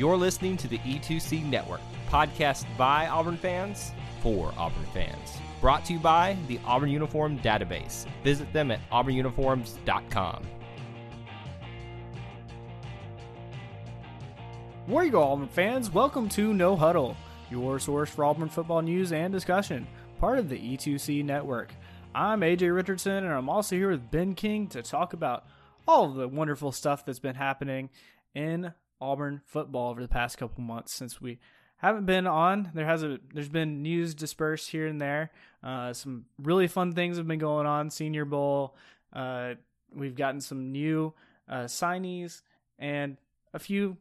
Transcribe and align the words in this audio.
You're 0.00 0.16
listening 0.16 0.56
to 0.56 0.66
the 0.66 0.78
E2C 0.78 1.44
Network, 1.44 1.82
podcast 2.08 2.64
by 2.78 3.06
Auburn 3.08 3.36
fans 3.36 3.92
for 4.22 4.50
Auburn 4.56 4.86
fans. 4.94 5.36
Brought 5.60 5.84
to 5.84 5.92
you 5.92 5.98
by 5.98 6.38
the 6.48 6.58
Auburn 6.64 6.88
Uniform 6.88 7.38
Database. 7.40 8.06
Visit 8.24 8.50
them 8.54 8.70
at 8.70 8.80
auburnuniforms.com. 8.88 10.46
Where 14.86 15.04
you 15.04 15.10
go, 15.10 15.22
Auburn 15.22 15.48
fans? 15.48 15.92
Welcome 15.92 16.30
to 16.30 16.54
No 16.54 16.76
Huddle, 16.76 17.14
your 17.50 17.78
source 17.78 18.08
for 18.08 18.24
Auburn 18.24 18.48
football 18.48 18.80
news 18.80 19.12
and 19.12 19.30
discussion, 19.30 19.86
part 20.18 20.38
of 20.38 20.48
the 20.48 20.56
E2C 20.56 21.22
network. 21.22 21.74
I'm 22.14 22.40
AJ 22.40 22.74
Richardson, 22.74 23.24
and 23.24 23.34
I'm 23.34 23.50
also 23.50 23.76
here 23.76 23.90
with 23.90 24.10
Ben 24.10 24.34
King 24.34 24.66
to 24.68 24.80
talk 24.80 25.12
about 25.12 25.44
all 25.86 26.06
of 26.06 26.14
the 26.14 26.26
wonderful 26.26 26.72
stuff 26.72 27.04
that's 27.04 27.18
been 27.18 27.34
happening 27.34 27.90
in 28.34 28.72
Auburn 29.00 29.40
football 29.44 29.90
over 29.90 30.02
the 30.02 30.08
past 30.08 30.38
couple 30.38 30.62
months 30.62 30.92
since 30.92 31.20
we 31.20 31.38
haven't 31.78 32.06
been 32.06 32.26
on. 32.26 32.70
There 32.74 32.86
has 32.86 33.02
a 33.02 33.18
there's 33.32 33.48
been 33.48 33.82
news 33.82 34.14
dispersed 34.14 34.70
here 34.70 34.86
and 34.86 35.00
there. 35.00 35.30
Uh, 35.62 35.92
some 35.92 36.26
really 36.38 36.68
fun 36.68 36.92
things 36.92 37.16
have 37.16 37.26
been 37.26 37.38
going 37.38 37.66
on. 37.66 37.90
Senior 37.90 38.24
Bowl. 38.24 38.76
Uh, 39.12 39.54
we've 39.94 40.14
gotten 40.14 40.40
some 40.40 40.72
new 40.72 41.14
uh, 41.48 41.64
signees 41.64 42.42
and 42.78 43.16
a 43.52 43.58
few 43.58 43.96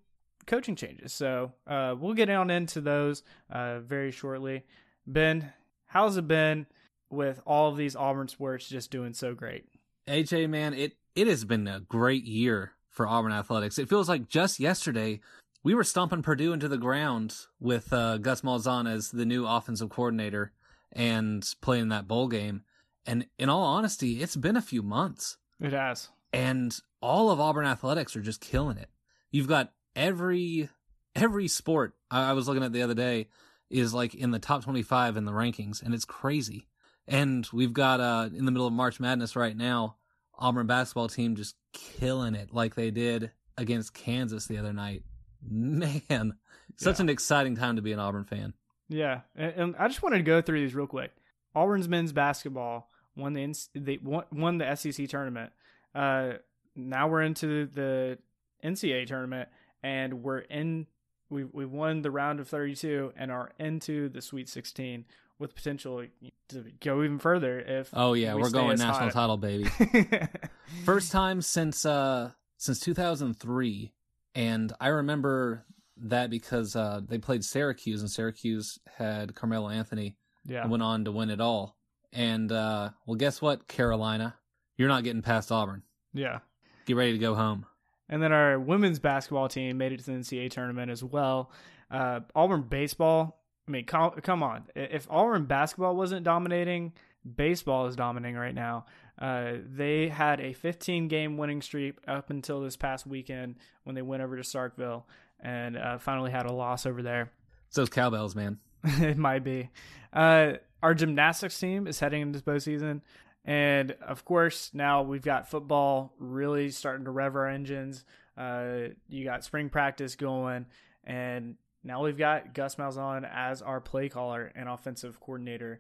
coaching 0.46 0.76
changes. 0.76 1.14
So 1.14 1.54
uh, 1.68 1.96
we'll 1.98 2.14
get 2.14 2.30
on 2.30 2.50
into 2.50 2.82
those 2.82 3.24
uh, 3.50 3.80
very 3.80 4.12
shortly. 4.12 4.66
Ben, 5.08 5.54
how's 5.88 6.18
it 6.18 6.28
been 6.28 6.68
with 7.10 7.42
all 7.46 7.70
of 7.70 7.78
these 7.78 7.96
Auburn 7.96 8.28
sports 8.28 8.68
just 8.68 8.92
doing 8.92 9.14
so 9.14 9.34
great? 9.34 9.66
AJ, 10.08 10.50
man, 10.50 10.74
it 10.74 10.94
it 11.16 11.28
has 11.28 11.46
been 11.46 11.68
a 11.68 11.80
great 11.80 12.26
year 12.26 12.74
for 13.00 13.08
Auburn 13.08 13.32
athletics. 13.32 13.80
It 13.80 13.88
feels 13.88 14.10
like 14.10 14.28
just 14.28 14.60
yesterday 14.60 15.22
we 15.64 15.74
were 15.74 15.86
stomping 15.86 16.22
Purdue 16.22 16.52
into 16.52 16.68
the 16.68 16.78
ground 16.78 17.34
with 17.58 17.94
uh, 17.94 18.18
Gus 18.18 18.42
Malzahn 18.42 18.94
as 18.94 19.10
the 19.10 19.26
new 19.26 19.48
offensive 19.48 19.90
coordinator 19.90 20.52
and 20.92 21.48
playing 21.62 21.88
that 21.90 22.10
bowl 22.10 22.28
game. 22.28 22.64
And 23.06 23.28
in 23.38 23.48
all 23.48 23.64
honesty, 23.64 24.22
it's 24.22 24.36
been 24.36 24.58
a 24.58 24.62
few 24.62 24.84
months. 24.84 25.38
It 25.62 25.72
has. 25.72 26.10
And 26.34 26.78
all 27.02 27.32
of 27.32 27.40
Auburn 27.40 27.66
athletics 27.66 28.18
are 28.18 28.22
just 28.22 28.42
killing 28.42 28.78
it. 28.78 28.90
You've 29.32 29.48
got 29.48 29.72
every 29.96 30.68
every 31.16 31.48
sport 31.48 31.94
I, 32.12 32.32
I 32.32 32.34
was 32.34 32.50
looking 32.50 32.64
at 32.64 32.74
the 32.74 32.82
other 32.84 32.96
day 32.96 33.30
is 33.70 33.94
like 33.94 34.14
in 34.14 34.32
the 34.32 34.40
top 34.40 34.66
25 34.66 35.16
in 35.16 35.24
the 35.24 35.32
rankings 35.32 35.82
and 35.82 35.94
it's 35.94 36.04
crazy. 36.04 36.68
And 37.08 37.48
we've 37.54 37.72
got 37.72 38.02
uh 38.02 38.28
in 38.36 38.44
the 38.44 38.52
middle 38.52 38.68
of 38.68 38.74
March 38.74 39.00
Madness 39.00 39.38
right 39.38 39.56
now, 39.56 39.96
Auburn 40.40 40.66
basketball 40.68 41.08
team 41.10 41.36
just 41.36 41.56
killing 41.74 42.34
it 42.34 42.54
like 42.54 42.76
they 42.76 42.90
did 42.92 43.32
against 43.58 43.94
Kansas 43.94 44.48
the 44.48 44.58
other 44.58 44.74
night. 44.74 45.04
Man, 45.48 46.36
such 46.78 46.98
Yeah. 47.00 47.04
an 47.04 47.10
exciting 47.10 47.56
time 47.56 47.76
to 47.76 47.82
be 47.82 47.92
an 47.92 48.00
Auburn 48.00 48.24
fan. 48.26 48.54
Yeah, 48.88 49.22
and, 49.36 49.54
and 49.56 49.76
I 49.78 49.88
just 49.88 50.02
wanted 50.02 50.18
to 50.18 50.24
go 50.24 50.42
through 50.42 50.62
these 50.62 50.74
real 50.76 50.88
quick. 50.88 51.12
Auburn's 51.56 51.88
men's 51.88 52.12
basketball 52.12 52.90
won 53.16 53.34
the 53.34 53.54
they 53.76 53.98
won, 54.02 54.24
won 54.32 54.58
the 54.58 54.76
SEC 54.76 55.08
tournament. 55.08 55.52
Uh, 55.94 56.34
now 56.76 57.08
we're 57.08 57.22
into 57.22 57.66
the 57.68 58.18
NCAA 58.64 59.06
tournament, 59.08 59.50
and 59.84 60.24
we're 60.24 60.40
in. 60.40 60.88
We 61.30 61.44
we 61.44 61.66
won 61.66 62.02
the 62.02 62.10
round 62.12 62.40
of 62.40 62.48
32 62.48 63.14
and 63.16 63.32
are 63.32 63.52
into 63.60 64.10
the 64.10 64.22
Sweet 64.22 64.50
16 64.50 65.06
with 65.40 65.56
potential 65.56 66.04
to 66.50 66.66
go 66.82 67.02
even 67.04 67.18
further 67.20 67.60
if. 67.60 67.90
Oh 67.94 68.14
yeah, 68.14 68.36
we 68.36 68.44
are 68.44 68.50
going 68.50 68.78
national 68.78 69.10
hot. 69.10 69.14
title, 69.14 69.38
baby. 69.38 69.70
First 70.86 71.12
time 71.12 71.42
since 71.42 71.86
uh 71.86 72.32
since 72.58 72.80
2003, 72.82 73.94
and 74.36 74.74
I 74.80 74.88
remember 74.90 75.66
that 75.98 76.30
because 76.30 76.76
uh 76.76 77.02
they 77.08 77.18
played 77.18 77.44
Syracuse, 77.44 78.02
and 78.02 78.12
Syracuse 78.12 78.78
had 78.98 79.36
Carmelo 79.36 79.70
Anthony 79.70 80.18
yeah, 80.46 80.62
and 80.62 80.72
went 80.72 80.84
on 80.84 81.06
to 81.06 81.12
win 81.12 81.30
it 81.30 81.42
all. 81.42 81.78
And 82.14 82.52
uh 82.52 82.90
well, 83.06 83.16
guess 83.16 83.42
what, 83.42 83.68
Carolina, 83.68 84.36
you're 84.78 84.90
not 84.90 85.04
getting 85.04 85.22
past 85.22 85.52
Auburn. 85.52 85.84
yeah. 86.14 86.40
Get 86.86 86.96
ready 86.96 87.12
to 87.12 87.20
go 87.20 87.36
home. 87.36 87.68
And 88.10 88.24
then 88.24 88.32
our 88.32 88.60
women's 88.60 88.98
basketball 88.98 89.48
team 89.48 89.78
made 89.78 89.92
it 89.92 90.00
to 90.00 90.06
the 90.08 90.14
NCAA 90.14 90.50
tournament 90.50 90.90
as 90.90 91.04
well. 91.04 91.52
Uh, 91.92 92.22
Auburn 92.36 92.64
baseball, 92.64 93.39
I 93.70 93.72
mean, 93.72 93.86
come, 93.86 94.12
come 94.24 94.42
on. 94.42 94.64
If 94.76 95.08
Auburn 95.12 95.46
basketball 95.46 95.96
wasn't 95.96 96.24
dominating, 96.24 96.92
baseball 97.36 97.86
is 97.86 97.96
dominating 97.96 98.36
right 98.36 98.56
now. 98.56 98.86
Uh, 99.20 99.58
they 99.64 100.08
had 100.08 100.40
a 100.40 100.54
15 100.54 101.08
game 101.08 101.38
winning 101.38 101.62
streak 101.62 101.96
up 102.08 102.32
until 102.32 102.62
this 102.62 102.76
past 102.76 103.06
weekend 103.06 103.58
when 103.84 103.94
they 103.94 104.02
went 104.02 104.24
over 104.24 104.36
to 104.36 104.42
Starkville 104.42 105.04
and 105.40 105.78
uh, 105.78 106.00
finally 106.00 106.32
had 106.32 106.48
a 106.48 106.52
loss 106.52 106.88
over 106.88 107.04
there. 107.04 107.32
It's 107.68 107.76
those 107.76 107.90
cowbells, 107.90 108.36
man. 108.36 108.58
it 108.84 109.18
might 109.18 109.44
be. 109.44 109.70
Uh, 110.12 110.54
our 110.82 110.96
gymnastics 110.96 111.60
team 111.60 111.86
is 111.86 112.00
heading 112.00 112.24
into 112.24 112.40
postseason. 112.40 113.02
And 113.46 113.92
of 114.02 114.26
course, 114.26 114.72
now 114.74 115.04
we've 115.04 115.22
got 115.22 115.48
football 115.48 116.14
really 116.18 116.72
starting 116.72 117.06
to 117.06 117.12
rev 117.12 117.36
our 117.36 117.48
engines. 117.48 118.04
Uh, 118.36 118.90
you 119.08 119.26
got 119.26 119.44
spring 119.44 119.70
practice 119.70 120.16
going, 120.16 120.66
and 121.04 121.56
now 121.84 122.04
we've 122.04 122.18
got 122.18 122.54
Gus 122.54 122.76
Malzahn 122.76 123.30
as 123.32 123.62
our 123.62 123.80
play 123.80 124.10
caller 124.10 124.52
and 124.56 124.68
offensive 124.68 125.20
coordinator. 125.20 125.80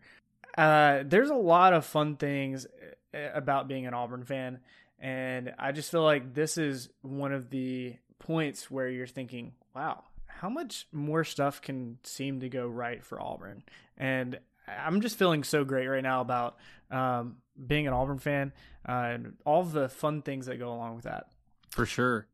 Uh, 0.58 1.04
there's 1.06 1.30
a 1.30 1.36
lot 1.36 1.74
of 1.74 1.86
fun 1.86 2.16
things 2.16 2.66
uh, 3.14 3.18
about 3.34 3.68
being 3.68 3.86
an 3.86 3.94
Auburn 3.94 4.24
fan, 4.24 4.60
and 5.00 5.54
I 5.58 5.72
just 5.72 5.92
feel 5.92 6.04
like 6.04 6.34
this 6.34 6.58
is 6.58 6.90
one 7.02 7.34
of 7.34 7.50
the 7.50 7.96
points 8.18 8.70
where 8.72 8.90
you're 8.90 9.08
thinking, 9.08 9.54
"Wow, 9.76 10.04
how 10.28 10.50
much 10.50 10.88
more 10.92 11.24
stuff 11.24 11.62
can 11.62 12.00
seem 12.04 12.40
to 12.42 12.50
go 12.50 12.68
right 12.68 13.04
for 13.04 13.22
Auburn?" 13.22 13.64
And 13.98 14.40
I'm 14.68 15.02
just 15.02 15.18
feeling 15.18 15.44
so 15.44 15.64
great 15.64 15.88
right 15.88 16.04
now 16.04 16.22
about 16.22 16.58
um, 16.92 17.38
being 17.68 17.88
an 17.88 17.94
Auburn 17.94 18.20
fan 18.20 18.54
uh, 18.88 18.92
and 18.92 19.38
all 19.46 19.64
the 19.64 19.90
fun 19.90 20.22
things 20.22 20.46
that 20.48 20.58
go 20.58 20.72
along 20.72 20.96
with 20.96 21.06
that. 21.06 21.28
For 21.70 21.86
sure. 21.86 22.28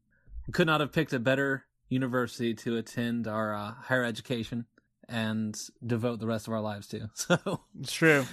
Could 0.52 0.68
not 0.68 0.80
have 0.80 0.92
picked 0.92 1.14
a 1.14 1.20
better 1.20 1.66
university 1.90 2.53
to 2.53 2.78
attend 2.78 3.28
our 3.28 3.53
uh, 3.56 3.72
higher 3.73 4.03
education 4.03 4.66
and 5.07 5.56
devote 5.85 6.19
the 6.19 6.28
rest 6.28 6.47
of 6.47 6.53
our 6.53 6.62
lives 6.62 6.88
to. 6.88 7.09
So, 7.16 7.62
It's 7.79 7.94
true. 7.94 8.25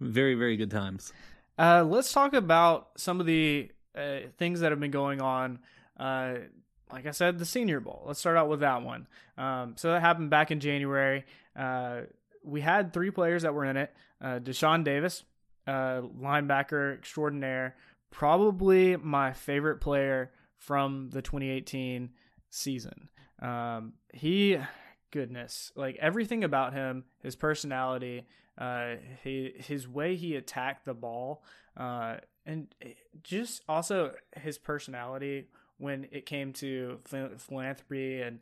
very, 0.00 0.34
very 0.34 0.56
good 0.56 0.70
times. 0.70 1.12
Uh, 1.58 1.84
let's 1.84 2.12
talk 2.12 2.32
about 2.34 2.88
some 2.96 3.20
of 3.20 3.26
the 3.26 3.70
uh, 3.96 4.18
things 4.38 4.60
that 4.60 4.72
have 4.72 4.80
been 4.80 4.90
going 4.90 5.20
on. 5.20 5.58
Uh, 5.98 6.34
like 6.92 7.06
I 7.06 7.10
said, 7.12 7.38
the 7.38 7.44
Senior 7.44 7.80
Bowl. 7.80 8.02
Let's 8.06 8.20
start 8.20 8.36
out 8.36 8.48
with 8.48 8.60
that 8.60 8.82
one. 8.82 9.06
Um, 9.38 9.74
so 9.76 9.90
that 9.92 10.00
happened 10.00 10.30
back 10.30 10.50
in 10.50 10.60
January. 10.60 11.24
Uh, 11.56 12.02
we 12.42 12.60
had 12.60 12.92
three 12.92 13.10
players 13.10 13.42
that 13.42 13.54
were 13.54 13.64
in 13.64 13.76
it. 13.76 13.92
Uh, 14.20 14.38
Deshaun 14.38 14.84
Davis, 14.84 15.22
uh, 15.66 16.00
linebacker 16.20 16.94
extraordinaire, 16.98 17.76
probably 18.10 18.96
my 18.96 19.32
favorite 19.32 19.80
player 19.80 20.30
from 20.56 21.10
the 21.10 21.20
2018 21.22 22.10
season. 22.54 23.08
Um, 23.40 23.94
he, 24.12 24.58
goodness, 25.10 25.72
like 25.74 25.96
everything 26.00 26.44
about 26.44 26.72
him, 26.72 27.04
his 27.22 27.36
personality, 27.36 28.26
uh, 28.56 28.94
he, 29.22 29.52
his 29.56 29.88
way 29.88 30.16
he 30.16 30.36
attacked 30.36 30.84
the 30.84 30.94
ball, 30.94 31.42
uh, 31.76 32.16
and 32.46 32.72
just 33.22 33.62
also 33.68 34.12
his 34.36 34.58
personality 34.58 35.48
when 35.78 36.06
it 36.12 36.24
came 36.24 36.52
to 36.52 37.00
philanthropy 37.38 38.22
and 38.22 38.38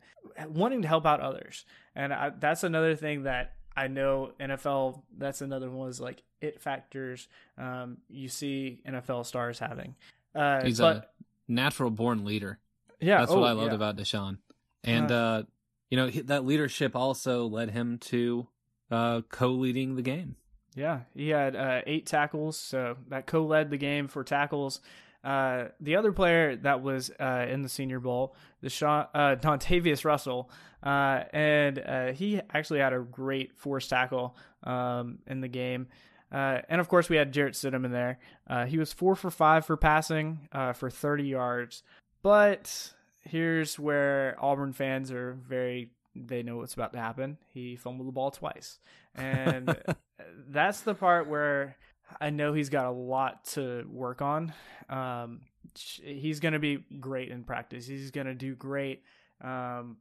wanting 0.49 0.83
to 0.83 0.87
help 0.87 1.05
out 1.05 1.19
others. 1.19 1.65
And 1.95 2.13
I, 2.13 2.31
that's 2.37 2.63
another 2.63 2.95
thing 2.95 3.23
that 3.23 3.53
I 3.75 3.87
know 3.87 4.33
NFL. 4.39 5.01
That's 5.17 5.41
another 5.41 5.69
one 5.69 5.89
is 5.89 5.99
like 5.99 6.21
it 6.41 6.61
factors. 6.61 7.27
Um, 7.57 7.97
you 8.07 8.29
see 8.29 8.81
NFL 8.87 9.25
stars 9.25 9.57
having. 9.57 9.95
Uh, 10.35 10.63
He's 10.63 10.79
but, 10.79 10.95
a 10.97 11.05
natural 11.47 11.89
born 11.89 12.23
leader. 12.23 12.59
Yeah, 13.03 13.19
That's 13.19 13.31
oh, 13.31 13.39
what 13.39 13.49
I 13.49 13.51
loved 13.53 13.71
yeah. 13.71 13.75
about 13.75 13.97
Deshaun. 13.97 14.37
And, 14.83 15.11
Uh, 15.11 15.15
uh, 15.15 15.43
you 15.89 15.97
know, 15.97 16.07
he- 16.07 16.21
that 16.21 16.45
leadership 16.45 16.95
also 16.95 17.45
led 17.47 17.71
him 17.71 17.97
to 17.99 18.47
uh, 18.91 19.21
co 19.29 19.49
leading 19.51 19.95
the 19.95 20.01
game. 20.01 20.35
Yeah, 20.75 21.01
he 21.13 21.29
had 21.29 21.55
uh, 21.55 21.81
eight 21.85 22.05
tackles, 22.05 22.57
so 22.57 22.97
that 23.09 23.27
co-led 23.27 23.69
the 23.69 23.77
game 23.77 24.07
for 24.07 24.23
tackles. 24.23 24.81
Uh, 25.23 25.65
the 25.79 25.95
other 25.95 26.11
player 26.11 26.55
that 26.57 26.81
was 26.81 27.11
uh, 27.19 27.45
in 27.47 27.61
the 27.61 27.69
Senior 27.69 27.99
Bowl, 27.99 28.35
Deshaun, 28.63 29.07
uh, 29.13 29.35
Dontavius 29.35 30.03
Russell, 30.03 30.49
uh, 30.83 31.23
and 31.31 31.79
uh, 31.79 32.11
he 32.11 32.41
actually 32.53 32.79
had 32.79 32.91
a 32.91 32.99
great 32.99 33.55
force 33.55 33.87
tackle 33.87 34.35
um, 34.63 35.19
in 35.27 35.41
the 35.41 35.47
game. 35.47 35.87
Uh, 36.31 36.61
and 36.67 36.81
of 36.81 36.89
course, 36.89 37.09
we 37.09 37.15
had 37.15 37.31
Jarrett 37.31 37.53
Stidham 37.53 37.85
in 37.85 37.91
there. 37.91 38.17
Uh, 38.47 38.65
he 38.65 38.79
was 38.79 38.91
four 38.91 39.15
for 39.15 39.29
five 39.29 39.65
for 39.65 39.77
passing 39.77 40.47
uh, 40.51 40.73
for 40.73 40.89
30 40.89 41.23
yards. 41.23 41.83
But 42.23 42.93
here's 43.19 43.77
where 43.77 44.37
Auburn 44.39 44.73
fans 44.73 45.11
are 45.11 45.33
very, 45.33 45.91
they 46.15 46.41
know 46.41 46.57
what's 46.57 46.73
about 46.73 46.93
to 46.93 46.99
happen. 46.99 47.37
He 47.53 47.75
fumbled 47.75 48.07
the 48.07 48.11
ball 48.11 48.31
twice. 48.31 48.79
And 49.13 49.77
that's 50.49 50.81
the 50.81 50.95
part 50.95 51.27
where 51.27 51.77
I 52.19 52.29
know 52.29 52.53
he's 52.53 52.69
got 52.69 52.85
a 52.85 52.91
lot 52.91 53.43
to 53.51 53.85
work 53.91 54.21
on. 54.21 54.53
Um, 54.89 55.41
he's 55.75 56.39
going 56.39 56.53
to 56.53 56.59
be 56.59 56.83
great 56.99 57.29
in 57.29 57.43
practice. 57.43 57.85
He's 57.85 58.11
going 58.11 58.27
to 58.27 58.35
do 58.35 58.55
great 58.55 59.03
um, 59.41 59.97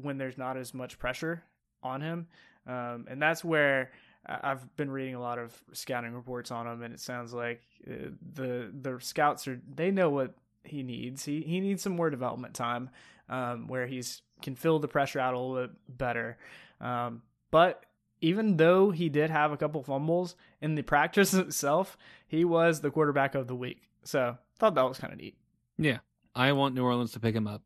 when 0.00 0.16
there's 0.16 0.38
not 0.38 0.56
as 0.56 0.72
much 0.72 0.98
pressure 0.98 1.42
on 1.82 2.00
him. 2.00 2.28
Um, 2.66 3.06
and 3.10 3.20
that's 3.20 3.44
where 3.44 3.90
I've 4.26 4.74
been 4.76 4.90
reading 4.90 5.14
a 5.14 5.20
lot 5.20 5.38
of 5.38 5.52
scouting 5.72 6.14
reports 6.14 6.50
on 6.50 6.66
him, 6.66 6.82
and 6.82 6.94
it 6.94 7.00
sounds 7.00 7.34
like 7.34 7.60
uh, 7.86 8.08
the 8.34 8.70
the 8.72 8.98
scouts 9.00 9.46
are 9.46 9.60
they 9.74 9.90
know 9.90 10.08
what 10.08 10.34
he 10.64 10.82
needs. 10.82 11.24
He 11.24 11.42
he 11.42 11.60
needs 11.60 11.82
some 11.82 11.96
more 11.96 12.10
development 12.10 12.54
time, 12.54 12.90
um, 13.28 13.68
where 13.68 13.86
he's 13.86 14.22
can 14.42 14.56
fill 14.56 14.78
the 14.78 14.88
pressure 14.88 15.20
out 15.20 15.34
a 15.34 15.38
little 15.38 15.68
bit 15.68 15.76
better. 15.88 16.38
Um, 16.80 17.22
but 17.50 17.84
even 18.20 18.56
though 18.56 18.90
he 18.90 19.08
did 19.08 19.30
have 19.30 19.52
a 19.52 19.56
couple 19.56 19.82
fumbles 19.82 20.34
in 20.60 20.74
the 20.74 20.82
practice 20.82 21.34
itself, 21.34 21.96
he 22.26 22.44
was 22.44 22.80
the 22.80 22.90
quarterback 22.90 23.34
of 23.34 23.46
the 23.46 23.54
week. 23.54 23.82
So 24.04 24.36
thought 24.58 24.74
that 24.74 24.88
was 24.88 24.98
kind 24.98 25.12
of 25.12 25.18
neat. 25.18 25.36
Yeah, 25.78 25.98
I 26.34 26.52
want 26.52 26.74
New 26.74 26.84
Orleans 26.84 27.12
to 27.12 27.20
pick 27.20 27.34
him 27.34 27.46
up. 27.46 27.62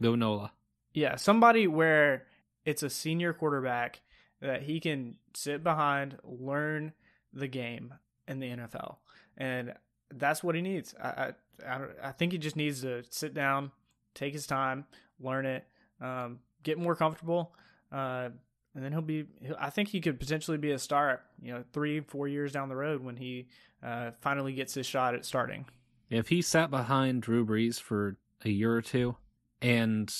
Go 0.00 0.14
Nola. 0.14 0.52
Yeah, 0.92 1.16
somebody 1.16 1.66
where 1.66 2.26
it's 2.64 2.82
a 2.82 2.90
senior 2.90 3.32
quarterback 3.32 4.00
that 4.40 4.62
he 4.62 4.80
can 4.80 5.16
sit 5.34 5.62
behind, 5.62 6.18
learn 6.24 6.92
the 7.32 7.48
game 7.48 7.94
in 8.28 8.40
the 8.40 8.48
NFL, 8.48 8.96
and 9.36 9.74
that's 10.10 10.44
what 10.44 10.54
he 10.54 10.60
needs. 10.60 10.94
I 11.02 11.32
I, 11.66 12.08
I 12.08 12.12
think 12.12 12.32
he 12.32 12.38
just 12.38 12.56
needs 12.56 12.82
to 12.82 13.02
sit 13.10 13.34
down, 13.34 13.70
take 14.14 14.32
his 14.32 14.46
time, 14.46 14.84
learn 15.20 15.46
it, 15.46 15.64
um, 16.00 16.38
get 16.62 16.78
more 16.78 16.94
comfortable, 16.94 17.54
uh, 17.90 18.28
and 18.74 18.84
then 18.84 18.92
he'll 18.92 19.02
be. 19.02 19.26
He'll, 19.40 19.56
I 19.58 19.70
think 19.70 19.88
he 19.88 20.00
could 20.00 20.18
potentially 20.18 20.58
be 20.58 20.72
a 20.72 20.78
star. 20.78 21.22
You 21.42 21.52
know, 21.52 21.64
three 21.72 22.00
four 22.00 22.28
years 22.28 22.52
down 22.52 22.68
the 22.68 22.76
road 22.76 23.02
when 23.02 23.16
he 23.16 23.48
uh, 23.82 24.12
finally 24.20 24.52
gets 24.52 24.74
his 24.74 24.86
shot 24.86 25.14
at 25.14 25.24
starting. 25.24 25.66
If 26.10 26.28
he 26.28 26.42
sat 26.42 26.70
behind 26.70 27.22
Drew 27.22 27.44
Brees 27.44 27.80
for 27.80 28.16
a 28.44 28.48
year 28.48 28.74
or 28.74 28.82
two, 28.82 29.16
and 29.60 30.12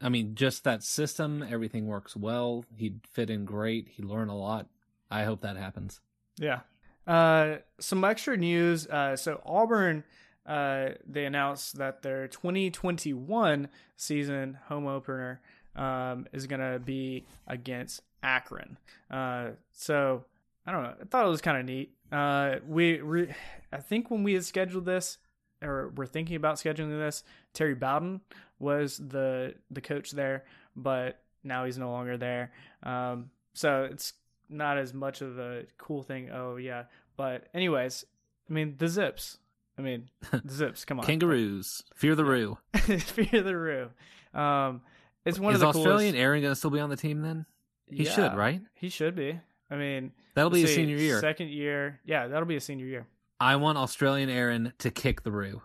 I 0.00 0.08
mean, 0.08 0.34
just 0.34 0.64
that 0.64 0.82
system, 0.82 1.44
everything 1.48 1.86
works 1.86 2.16
well. 2.16 2.64
He'd 2.76 3.00
fit 3.12 3.30
in 3.30 3.44
great. 3.44 3.88
He'd 3.88 4.04
learn 4.04 4.28
a 4.28 4.36
lot. 4.36 4.68
I 5.10 5.24
hope 5.24 5.40
that 5.42 5.56
happens. 5.56 6.00
Yeah. 6.38 6.60
Uh, 7.06 7.56
some 7.80 8.04
extra 8.04 8.36
news. 8.36 8.86
Uh, 8.86 9.16
so 9.16 9.40
Auburn, 9.44 10.04
uh, 10.48 10.94
they 11.06 11.26
announced 11.26 11.76
that 11.76 12.02
their 12.02 12.26
2021 12.26 13.68
season 13.96 14.58
home 14.68 14.86
opener 14.86 15.40
um, 15.76 16.26
is 16.32 16.46
going 16.46 16.60
to 16.60 16.78
be 16.78 17.26
against 17.46 18.00
Akron. 18.22 18.78
Uh, 19.10 19.50
so 19.72 20.24
I 20.66 20.72
don't 20.72 20.82
know. 20.82 20.94
I 21.00 21.04
thought 21.04 21.26
it 21.26 21.30
was 21.30 21.42
kind 21.42 21.58
of 21.58 21.66
neat. 21.66 21.92
Uh, 22.10 22.56
we, 22.66 22.98
re- 23.00 23.34
I 23.72 23.76
think 23.76 24.10
when 24.10 24.22
we 24.22 24.32
had 24.32 24.44
scheduled 24.44 24.86
this, 24.86 25.18
or 25.62 25.92
we're 25.96 26.06
thinking 26.06 26.36
about 26.36 26.56
scheduling 26.56 26.98
this, 26.98 27.24
Terry 27.52 27.74
Bowden 27.74 28.20
was 28.58 28.96
the 28.96 29.54
the 29.70 29.80
coach 29.80 30.12
there, 30.12 30.44
but 30.76 31.20
now 31.44 31.64
he's 31.64 31.78
no 31.78 31.90
longer 31.90 32.16
there. 32.16 32.52
Um, 32.82 33.30
so 33.54 33.88
it's 33.90 34.14
not 34.48 34.78
as 34.78 34.94
much 34.94 35.20
of 35.20 35.38
a 35.38 35.64
cool 35.76 36.02
thing. 36.02 36.30
Oh 36.30 36.56
yeah, 36.56 36.84
but 37.16 37.48
anyways, 37.52 38.04
I 38.48 38.52
mean 38.52 38.76
the 38.78 38.86
Zips. 38.86 39.38
I 39.78 39.82
mean 39.82 40.10
Zips. 40.48 40.84
Come 40.84 41.00
on, 41.00 41.06
kangaroos. 41.06 41.82
Fear 41.94 42.14
the 42.16 42.24
Roo. 42.24 42.58
Fear 42.74 43.42
the 43.42 43.56
Roo. 43.56 43.90
Um, 44.34 44.82
it's 45.24 45.38
one 45.38 45.54
Is 45.54 45.62
of 45.62 45.72
the 45.72 45.78
Australian 45.78 46.12
coolest... 46.12 46.22
Aaron 46.22 46.42
going 46.42 46.52
to 46.52 46.56
still 46.56 46.70
be 46.70 46.80
on 46.80 46.90
the 46.90 46.96
team 46.96 47.22
then? 47.22 47.46
He 47.86 48.04
Yeah, 48.04 48.12
should, 48.12 48.34
right? 48.34 48.60
He 48.74 48.88
should 48.88 49.14
be. 49.14 49.38
I 49.70 49.76
mean, 49.76 50.12
That'll 50.34 50.50
be 50.50 50.62
let's 50.62 50.74
senior 50.74 50.96
year. 50.96 51.20
Second 51.20 51.50
year. 51.50 52.00
Yeah, 52.04 52.28
that'll 52.28 52.46
be 52.46 52.56
a 52.56 52.60
senior 52.60 52.86
year. 52.86 53.06
I 53.40 53.56
want 53.56 53.78
Australian 53.78 54.30
Aaron 54.30 54.72
to 54.78 54.90
kick 54.90 55.22
the 55.22 55.30
Roo. 55.30 55.62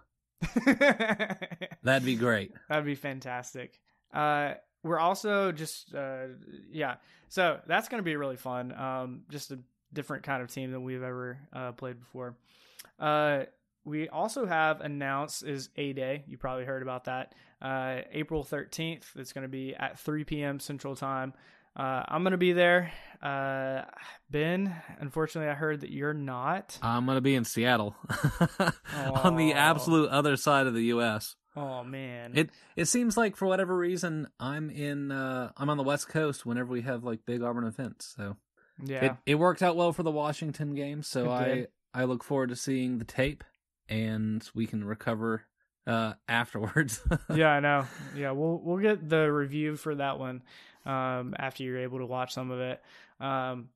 That'd 1.83 2.05
be 2.05 2.15
great. 2.15 2.51
That'd 2.69 2.85
be 2.85 2.95
fantastic. 2.95 3.79
Uh, 4.13 4.53
we're 4.83 4.99
also 4.99 5.51
just 5.51 5.93
uh, 5.95 6.25
yeah. 6.71 6.95
So 7.29 7.59
that's 7.65 7.87
going 7.87 7.99
to 7.99 8.03
be 8.05 8.15
really 8.15 8.35
fun. 8.35 8.73
Um, 8.73 9.21
just 9.29 9.51
a 9.51 9.59
different 9.93 10.23
kind 10.23 10.43
of 10.43 10.51
team 10.51 10.71
than 10.71 10.83
we've 10.83 11.01
ever 11.03 11.37
uh, 11.53 11.71
played 11.71 11.99
before. 11.99 12.35
We 13.85 14.07
also 14.09 14.45
have 14.45 14.81
announced 14.81 15.43
is 15.43 15.69
A-Day. 15.75 16.23
You 16.27 16.37
probably 16.37 16.65
heard 16.65 16.81
about 16.81 17.05
that. 17.05 17.33
Uh, 17.61 18.01
April 18.11 18.43
thirteenth. 18.43 19.11
It's 19.15 19.33
going 19.33 19.43
to 19.43 19.49
be 19.49 19.75
at 19.75 19.99
three 19.99 20.23
p.m. 20.23 20.59
Central 20.59 20.95
Time. 20.95 21.33
Uh, 21.75 22.03
I'm 22.07 22.23
going 22.23 22.31
to 22.31 22.37
be 22.37 22.53
there. 22.53 22.91
Uh, 23.21 23.81
ben, 24.29 24.75
unfortunately, 24.99 25.49
I 25.49 25.55
heard 25.55 25.81
that 25.81 25.89
you're 25.89 26.13
not. 26.13 26.77
I'm 26.81 27.05
going 27.05 27.15
to 27.15 27.21
be 27.21 27.35
in 27.35 27.45
Seattle 27.45 27.95
on 28.99 29.37
the 29.37 29.53
absolute 29.53 30.09
other 30.09 30.37
side 30.37 30.67
of 30.67 30.73
the 30.73 30.83
U.S. 30.83 31.35
Oh 31.55 31.83
man. 31.83 32.33
It 32.35 32.49
it 32.75 32.85
seems 32.85 33.15
like 33.15 33.35
for 33.35 33.47
whatever 33.47 33.77
reason 33.77 34.27
I'm 34.39 34.69
in 34.69 35.11
uh 35.11 35.51
I'm 35.55 35.69
on 35.69 35.77
the 35.77 35.83
West 35.83 36.09
Coast 36.09 36.45
whenever 36.45 36.71
we 36.71 36.81
have 36.81 37.03
like 37.03 37.25
big 37.25 37.43
Auburn 37.43 37.65
events. 37.65 38.13
So 38.17 38.37
yeah. 38.83 39.05
it 39.05 39.15
it 39.25 39.35
worked 39.35 39.61
out 39.61 39.75
well 39.75 39.93
for 39.93 40.03
the 40.03 40.11
Washington 40.11 40.73
game. 40.73 41.03
So 41.03 41.29
I. 41.29 41.67
I 41.95 42.05
look 42.05 42.23
forward 42.23 42.49
to 42.49 42.55
seeing 42.55 42.97
the 42.97 43.05
tape 43.05 43.43
and 43.93 44.49
we 44.55 44.65
can 44.65 44.83
recover 44.83 45.43
uh 45.85 46.13
afterwards. 46.27 47.01
yeah, 47.33 47.49
I 47.49 47.59
know. 47.59 47.85
Yeah, 48.15 48.31
we'll 48.31 48.59
we'll 48.63 48.77
get 48.77 49.07
the 49.07 49.31
review 49.31 49.75
for 49.75 49.95
that 49.95 50.17
one 50.19 50.41
um, 50.85 51.35
after 51.37 51.63
you're 51.63 51.79
able 51.79 51.99
to 51.99 52.05
watch 52.05 52.33
some 52.33 52.51
of 52.51 52.59
it. 52.59 52.81
Um, 53.19 53.69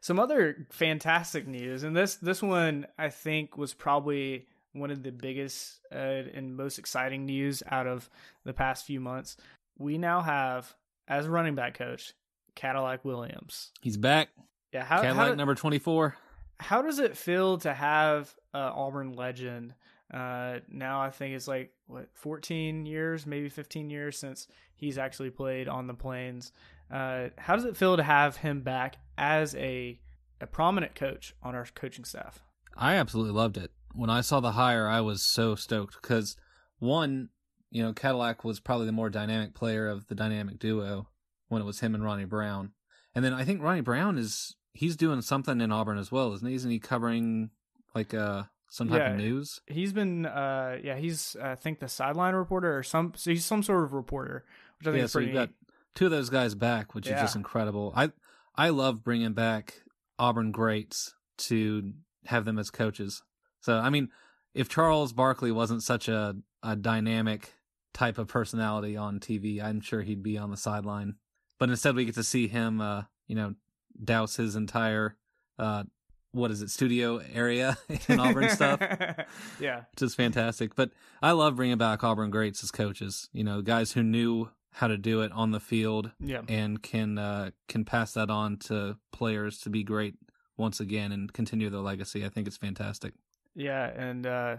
some 0.00 0.18
other 0.18 0.66
fantastic 0.70 1.46
news, 1.46 1.82
and 1.82 1.96
this 1.96 2.16
this 2.16 2.42
one 2.42 2.86
I 2.98 3.08
think 3.08 3.56
was 3.56 3.74
probably 3.74 4.46
one 4.72 4.90
of 4.90 5.02
the 5.02 5.10
biggest 5.10 5.80
uh, 5.92 6.22
and 6.34 6.56
most 6.56 6.78
exciting 6.78 7.26
news 7.26 7.62
out 7.68 7.86
of 7.86 8.08
the 8.44 8.52
past 8.52 8.86
few 8.86 9.00
months. 9.00 9.36
We 9.78 9.98
now 9.98 10.20
have 10.20 10.72
as 11.08 11.26
running 11.26 11.54
back 11.54 11.76
coach 11.76 12.12
Cadillac 12.54 13.04
Williams. 13.04 13.70
He's 13.80 13.96
back. 13.96 14.28
Yeah, 14.72 14.84
how 14.84 15.00
Cadillac 15.00 15.16
how, 15.16 15.30
do- 15.30 15.36
number 15.36 15.54
24. 15.54 16.16
How 16.60 16.82
does 16.82 16.98
it 16.98 17.16
feel 17.16 17.58
to 17.58 17.72
have 17.72 18.34
Auburn 18.54 19.12
legend? 19.12 19.74
Uh, 20.12 20.58
now 20.68 21.00
I 21.00 21.10
think 21.10 21.34
it's 21.34 21.48
like 21.48 21.72
what 21.86 22.08
14 22.14 22.84
years, 22.84 23.26
maybe 23.26 23.48
15 23.48 23.90
years 23.90 24.18
since 24.18 24.48
he's 24.74 24.98
actually 24.98 25.30
played 25.30 25.68
on 25.68 25.86
the 25.86 25.94
plains. 25.94 26.52
Uh, 26.90 27.28
how 27.38 27.54
does 27.54 27.64
it 27.64 27.76
feel 27.76 27.96
to 27.96 28.02
have 28.02 28.36
him 28.36 28.62
back 28.62 28.96
as 29.16 29.54
a 29.54 30.00
a 30.40 30.46
prominent 30.46 30.94
coach 30.94 31.34
on 31.42 31.54
our 31.54 31.66
coaching 31.74 32.04
staff? 32.04 32.40
I 32.76 32.94
absolutely 32.94 33.34
loved 33.34 33.56
it. 33.56 33.70
When 33.92 34.10
I 34.10 34.20
saw 34.20 34.40
the 34.40 34.52
hire, 34.52 34.88
I 34.88 35.00
was 35.00 35.22
so 35.22 35.54
stoked 35.54 36.00
because 36.00 36.36
one, 36.78 37.28
you 37.70 37.82
know, 37.82 37.92
Cadillac 37.92 38.44
was 38.44 38.58
probably 38.58 38.86
the 38.86 38.92
more 38.92 39.10
dynamic 39.10 39.54
player 39.54 39.88
of 39.88 40.06
the 40.06 40.14
dynamic 40.14 40.58
duo 40.58 41.08
when 41.48 41.60
it 41.60 41.66
was 41.66 41.80
him 41.80 41.94
and 41.94 42.04
Ronnie 42.04 42.24
Brown. 42.24 42.72
And 43.14 43.24
then 43.24 43.32
I 43.32 43.44
think 43.44 43.62
Ronnie 43.62 43.80
Brown 43.80 44.18
is 44.18 44.54
he's 44.72 44.96
doing 44.96 45.20
something 45.22 45.60
in 45.60 45.72
Auburn 45.72 45.98
as 45.98 46.12
well, 46.12 46.32
isn't 46.34 46.46
he? 46.46 46.54
Isn't 46.54 46.70
he 46.70 46.78
covering 46.78 47.50
like 47.94 48.14
uh 48.14 48.44
some 48.68 48.88
type 48.88 49.00
Yeah. 49.00 49.10
of 49.12 49.16
news? 49.18 49.60
He's 49.66 49.92
been, 49.92 50.26
uh, 50.26 50.78
yeah, 50.82 50.96
he's 50.96 51.36
I 51.42 51.56
think 51.56 51.80
the 51.80 51.88
sideline 51.88 52.34
reporter 52.34 52.76
or 52.78 52.82
some, 52.84 53.12
so 53.16 53.30
he's 53.32 53.44
some 53.44 53.62
sort 53.64 53.82
of 53.84 53.92
reporter, 53.92 54.44
which 54.78 54.86
I 54.86 54.90
think 54.92 54.98
yeah, 54.98 55.04
is 55.04 55.12
so 55.12 55.18
pretty 55.18 55.32
you've 55.32 55.48
got 55.48 55.50
two 55.96 56.04
of 56.04 56.12
those 56.12 56.30
guys 56.30 56.54
back, 56.54 56.94
which 56.94 57.06
is 57.08 57.20
just 57.20 57.34
incredible. 57.36 57.92
I 57.96 58.12
I 58.54 58.68
love 58.68 59.02
bringing 59.02 59.32
back 59.32 59.82
Auburn 60.18 60.52
greats 60.52 61.14
to 61.38 61.92
have 62.26 62.44
them 62.44 62.58
as 62.58 62.70
coaches. 62.70 63.22
So 63.60 63.76
I 63.78 63.90
mean, 63.90 64.08
if 64.54 64.68
Charles 64.68 65.12
Barkley 65.12 65.50
wasn't 65.50 65.82
such 65.82 66.08
a 66.08 66.36
a 66.62 66.76
dynamic 66.76 67.54
type 67.92 68.18
of 68.18 68.28
personality 68.28 68.96
on 68.96 69.18
TV, 69.18 69.60
I'm 69.60 69.80
sure 69.80 70.02
he'd 70.02 70.22
be 70.22 70.38
on 70.38 70.50
the 70.52 70.56
sideline. 70.56 71.16
But 71.60 71.70
instead, 71.70 71.94
we 71.94 72.04
get 72.04 72.16
to 72.16 72.24
see 72.24 72.48
him, 72.48 72.80
uh, 72.80 73.04
you 73.28 73.36
know, 73.36 73.54
douse 74.02 74.34
his 74.34 74.56
entire 74.56 75.16
uh, 75.58 75.84
what 76.32 76.50
is 76.50 76.62
it, 76.62 76.70
studio 76.70 77.20
area 77.32 77.76
in 78.08 78.18
Auburn 78.18 78.48
stuff 78.48 78.80
yeah, 79.60 79.82
which 79.92 80.02
is 80.02 80.14
fantastic. 80.14 80.74
But 80.74 80.90
I 81.22 81.32
love 81.32 81.56
bringing 81.56 81.78
back 81.78 82.02
Auburn 82.02 82.30
greats 82.30 82.64
as 82.64 82.70
coaches. 82.70 83.28
You 83.32 83.44
know, 83.44 83.62
guys 83.62 83.92
who 83.92 84.02
knew 84.02 84.48
how 84.72 84.86
to 84.86 84.96
do 84.96 85.22
it 85.22 85.32
on 85.32 85.50
the 85.50 85.60
field 85.60 86.12
yeah. 86.20 86.42
and 86.48 86.82
can 86.82 87.18
uh, 87.18 87.50
can 87.68 87.84
pass 87.84 88.14
that 88.14 88.30
on 88.30 88.56
to 88.56 88.96
players 89.12 89.58
to 89.60 89.70
be 89.70 89.82
great 89.82 90.14
once 90.56 90.80
again 90.80 91.12
and 91.12 91.32
continue 91.32 91.70
their 91.70 91.80
legacy. 91.80 92.24
I 92.24 92.28
think 92.28 92.46
it's 92.46 92.56
fantastic. 92.56 93.14
Yeah, 93.54 93.86
and 93.86 94.26
uh, 94.26 94.56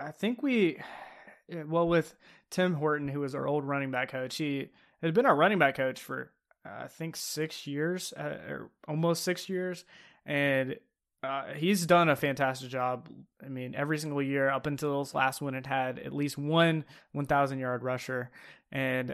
I 0.00 0.10
think 0.10 0.42
we, 0.42 0.78
well, 1.66 1.86
with 1.86 2.14
Tim 2.50 2.74
Horton, 2.74 3.08
who 3.08 3.20
was 3.20 3.34
our 3.34 3.46
old 3.46 3.64
running 3.64 3.90
back 3.90 4.10
coach, 4.10 4.36
he 4.36 4.70
had 5.00 5.14
been 5.14 5.26
our 5.26 5.36
running 5.36 5.58
back 5.58 5.76
coach 5.76 6.00
for 6.00 6.32
I 6.64 6.86
think 6.88 7.16
six 7.16 7.66
years, 7.66 8.12
uh, 8.16 8.38
or 8.48 8.70
almost 8.86 9.24
six 9.24 9.48
years, 9.48 9.84
and 10.24 10.76
uh, 11.22 11.54
he's 11.54 11.86
done 11.86 12.08
a 12.08 12.16
fantastic 12.16 12.68
job. 12.70 13.08
I 13.44 13.48
mean, 13.48 13.74
every 13.74 13.98
single 13.98 14.22
year 14.22 14.50
up 14.50 14.66
until 14.66 15.02
this 15.02 15.14
last 15.14 15.40
one, 15.40 15.54
it 15.54 15.66
had 15.66 15.98
at 15.98 16.12
least 16.12 16.36
one 16.38 16.84
1,000 17.12 17.58
yard 17.58 17.82
rusher, 17.82 18.30
and 18.70 19.12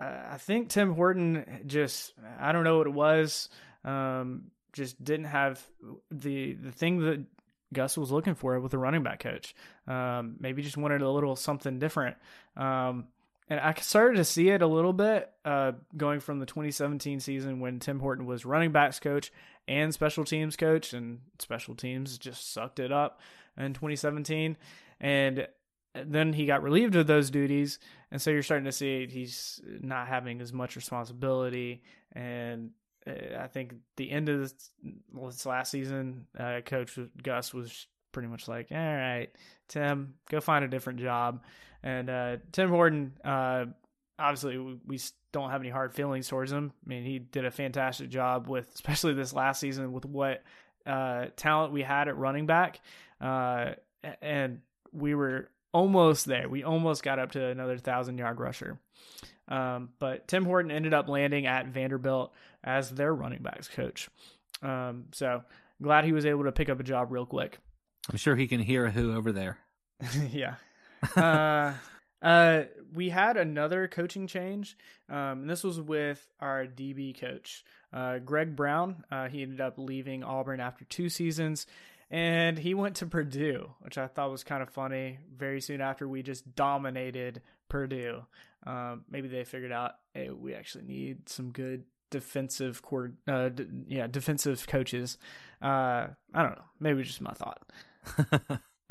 uh, 0.00 0.22
I 0.30 0.36
think 0.38 0.68
Tim 0.68 0.94
Horton 0.94 1.62
just 1.66 2.14
I 2.38 2.52
don't 2.52 2.64
know 2.64 2.78
what 2.78 2.86
it 2.86 2.92
was, 2.92 3.48
um, 3.84 4.50
just 4.72 5.02
didn't 5.02 5.26
have 5.26 5.64
the 6.10 6.54
the 6.54 6.72
thing 6.72 7.00
that 7.00 7.24
Gus 7.72 7.98
was 7.98 8.10
looking 8.10 8.34
for 8.34 8.58
with 8.60 8.74
a 8.74 8.78
running 8.78 9.02
back 9.02 9.20
coach. 9.20 9.54
Um, 9.86 10.36
maybe 10.40 10.62
just 10.62 10.76
wanted 10.76 11.02
a 11.02 11.10
little 11.10 11.36
something 11.36 11.78
different. 11.78 12.16
Um, 12.56 13.08
and 13.48 13.60
I 13.60 13.74
started 13.74 14.16
to 14.16 14.24
see 14.24 14.50
it 14.50 14.62
a 14.62 14.66
little 14.66 14.92
bit 14.92 15.30
uh, 15.44 15.72
going 15.96 16.20
from 16.20 16.38
the 16.38 16.46
2017 16.46 17.20
season 17.20 17.60
when 17.60 17.80
Tim 17.80 18.00
Horton 18.00 18.26
was 18.26 18.44
running 18.44 18.72
backs 18.72 19.00
coach 19.00 19.32
and 19.66 19.92
special 19.92 20.24
teams 20.24 20.56
coach, 20.56 20.92
and 20.92 21.20
special 21.38 21.74
teams 21.74 22.18
just 22.18 22.52
sucked 22.52 22.78
it 22.78 22.92
up 22.92 23.20
in 23.56 23.74
2017. 23.74 24.56
And 25.00 25.48
then 25.94 26.32
he 26.32 26.46
got 26.46 26.62
relieved 26.62 26.96
of 26.96 27.06
those 27.06 27.30
duties, 27.30 27.78
and 28.10 28.20
so 28.20 28.30
you're 28.30 28.42
starting 28.42 28.66
to 28.66 28.72
see 28.72 29.06
he's 29.06 29.60
not 29.80 30.08
having 30.08 30.40
as 30.40 30.52
much 30.52 30.76
responsibility. 30.76 31.82
And 32.12 32.70
uh, 33.06 33.38
I 33.38 33.46
think 33.46 33.74
the 33.96 34.10
end 34.10 34.28
of 34.28 34.40
this, 34.40 34.54
this 35.12 35.46
last 35.46 35.70
season, 35.70 36.26
uh, 36.38 36.60
Coach 36.64 36.98
Gus 37.22 37.54
was 37.54 37.86
pretty 38.12 38.28
much 38.28 38.48
like, 38.48 38.68
"All 38.70 38.76
right, 38.78 39.28
Tim, 39.68 40.14
go 40.30 40.40
find 40.40 40.64
a 40.64 40.68
different 40.68 41.00
job." 41.00 41.42
And 41.82 42.10
uh, 42.10 42.36
Tim 42.52 42.70
Horton, 42.70 43.12
uh, 43.24 43.66
obviously, 44.18 44.58
we, 44.58 44.78
we 44.86 45.00
don't 45.32 45.50
have 45.50 45.60
any 45.60 45.70
hard 45.70 45.94
feelings 45.94 46.28
towards 46.28 46.50
him. 46.50 46.72
I 46.84 46.88
mean, 46.88 47.04
he 47.04 47.18
did 47.18 47.44
a 47.44 47.50
fantastic 47.50 48.08
job 48.08 48.48
with, 48.48 48.70
especially 48.74 49.14
this 49.14 49.32
last 49.32 49.60
season, 49.60 49.92
with 49.92 50.04
what 50.04 50.42
uh, 50.86 51.26
talent 51.36 51.72
we 51.72 51.82
had 51.82 52.08
at 52.08 52.16
running 52.16 52.46
back, 52.46 52.80
uh, 53.20 53.72
and 54.22 54.60
we 54.92 55.14
were 55.14 55.50
almost 55.72 56.26
there. 56.26 56.48
We 56.48 56.64
almost 56.64 57.02
got 57.02 57.18
up 57.18 57.32
to 57.32 57.46
another 57.46 57.78
thousand 57.78 58.18
yard 58.18 58.40
rusher. 58.40 58.78
Um, 59.48 59.90
but 59.98 60.28
Tim 60.28 60.44
Horton 60.44 60.70
ended 60.70 60.92
up 60.92 61.08
landing 61.08 61.46
at 61.46 61.66
Vanderbilt 61.68 62.34
as 62.62 62.90
their 62.90 63.14
running 63.14 63.42
backs 63.42 63.68
coach. 63.68 64.08
Um, 64.62 65.06
so 65.12 65.42
glad 65.80 66.04
he 66.04 66.12
was 66.12 66.26
able 66.26 66.44
to 66.44 66.52
pick 66.52 66.68
up 66.68 66.80
a 66.80 66.84
job 66.84 67.10
real 67.10 67.26
quick. 67.26 67.58
I'm 68.10 68.16
sure 68.16 68.36
he 68.36 68.46
can 68.46 68.60
hear 68.60 68.90
who 68.90 69.14
over 69.14 69.32
there. 69.32 69.58
yeah. 70.30 70.54
uh, 71.16 71.74
uh, 72.22 72.64
we 72.94 73.10
had 73.10 73.36
another 73.36 73.86
coaching 73.88 74.26
change. 74.26 74.76
Um, 75.08 75.42
and 75.42 75.50
this 75.50 75.62
was 75.62 75.80
with 75.80 76.26
our 76.40 76.66
DB 76.66 77.18
coach, 77.18 77.64
uh, 77.92 78.18
Greg 78.18 78.56
Brown. 78.56 79.04
Uh, 79.10 79.28
he 79.28 79.42
ended 79.42 79.60
up 79.60 79.74
leaving 79.76 80.24
Auburn 80.24 80.60
after 80.60 80.84
two 80.84 81.08
seasons 81.08 81.66
and 82.10 82.58
he 82.58 82.74
went 82.74 82.96
to 82.96 83.06
Purdue, 83.06 83.70
which 83.80 83.98
I 83.98 84.06
thought 84.06 84.30
was 84.30 84.44
kind 84.44 84.62
of 84.62 84.70
funny. 84.70 85.18
Very 85.36 85.60
soon 85.60 85.80
after 85.80 86.08
we 86.08 86.22
just 86.22 86.54
dominated 86.54 87.42
Purdue, 87.68 88.24
um, 88.66 89.04
maybe 89.10 89.28
they 89.28 89.44
figured 89.44 89.72
out 89.72 89.92
hey, 90.14 90.30
we 90.30 90.54
actually 90.54 90.84
need 90.84 91.28
some 91.28 91.50
good 91.50 91.84
defensive 92.10 92.80
core, 92.80 93.12
uh, 93.26 93.50
d- 93.50 93.66
yeah, 93.88 94.06
defensive 94.06 94.66
coaches. 94.66 95.18
Uh, 95.60 96.08
I 96.32 96.42
don't 96.42 96.52
know, 96.52 96.64
maybe 96.80 97.02
just 97.02 97.20
my 97.20 97.32
thought. 97.32 97.60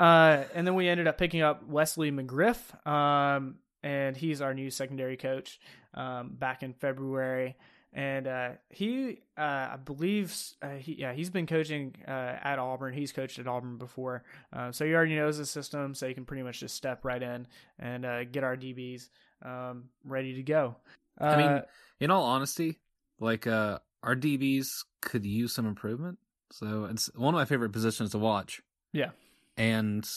Uh, 0.00 0.44
and 0.54 0.66
then 0.66 0.74
we 0.74 0.88
ended 0.88 1.06
up 1.06 1.18
picking 1.18 1.42
up 1.42 1.66
Wesley 1.66 2.10
McGriff, 2.10 2.86
um, 2.86 3.56
and 3.82 4.16
he's 4.16 4.40
our 4.40 4.54
new 4.54 4.70
secondary 4.70 5.16
coach 5.16 5.60
um, 5.94 6.30
back 6.38 6.62
in 6.62 6.72
February 6.72 7.56
and 7.92 8.26
uh, 8.26 8.50
he, 8.68 9.22
uh, 9.36 9.68
I 9.72 9.76
believe, 9.82 10.36
uh, 10.60 10.74
he 10.74 10.94
yeah 10.94 11.14
he's 11.14 11.30
been 11.30 11.46
coaching 11.46 11.94
uh, 12.06 12.36
at 12.42 12.58
Auburn. 12.58 12.92
He's 12.92 13.12
coached 13.12 13.38
at 13.38 13.46
Auburn 13.46 13.78
before, 13.78 14.24
uh, 14.52 14.72
so 14.72 14.84
he 14.84 14.94
already 14.94 15.16
knows 15.16 15.38
the 15.38 15.46
system. 15.46 15.94
So 15.94 16.06
he 16.06 16.14
can 16.14 16.24
pretty 16.24 16.42
much 16.42 16.60
just 16.60 16.74
step 16.74 17.04
right 17.04 17.22
in 17.22 17.46
and 17.78 18.04
uh, 18.04 18.24
get 18.24 18.44
our 18.44 18.56
DBs 18.56 19.08
um, 19.42 19.84
ready 20.04 20.34
to 20.34 20.42
go. 20.42 20.76
I 21.18 21.36
mean, 21.36 21.62
in 21.98 22.10
all 22.10 22.24
honesty, 22.24 22.78
like 23.18 23.46
our 23.46 23.80
DBs 24.04 24.84
could 25.00 25.24
use 25.24 25.54
some 25.54 25.66
improvement. 25.66 26.18
So 26.52 26.84
it's 26.84 27.10
one 27.14 27.34
of 27.34 27.38
my 27.38 27.46
favorite 27.46 27.72
positions 27.72 28.10
to 28.10 28.18
watch. 28.18 28.60
Yeah, 28.92 29.10
and 29.56 30.08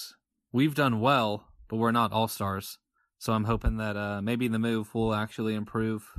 we've 0.51 0.75
done 0.75 0.99
well, 0.99 1.45
but 1.67 1.77
we're 1.77 1.91
not 1.91 2.11
all 2.11 2.27
stars. 2.27 2.77
So 3.17 3.33
I'm 3.33 3.43
hoping 3.43 3.77
that 3.77 3.95
uh, 3.97 4.21
maybe 4.21 4.47
the 4.47 4.59
move 4.59 4.93
will 4.95 5.13
actually 5.13 5.55
improve. 5.55 6.09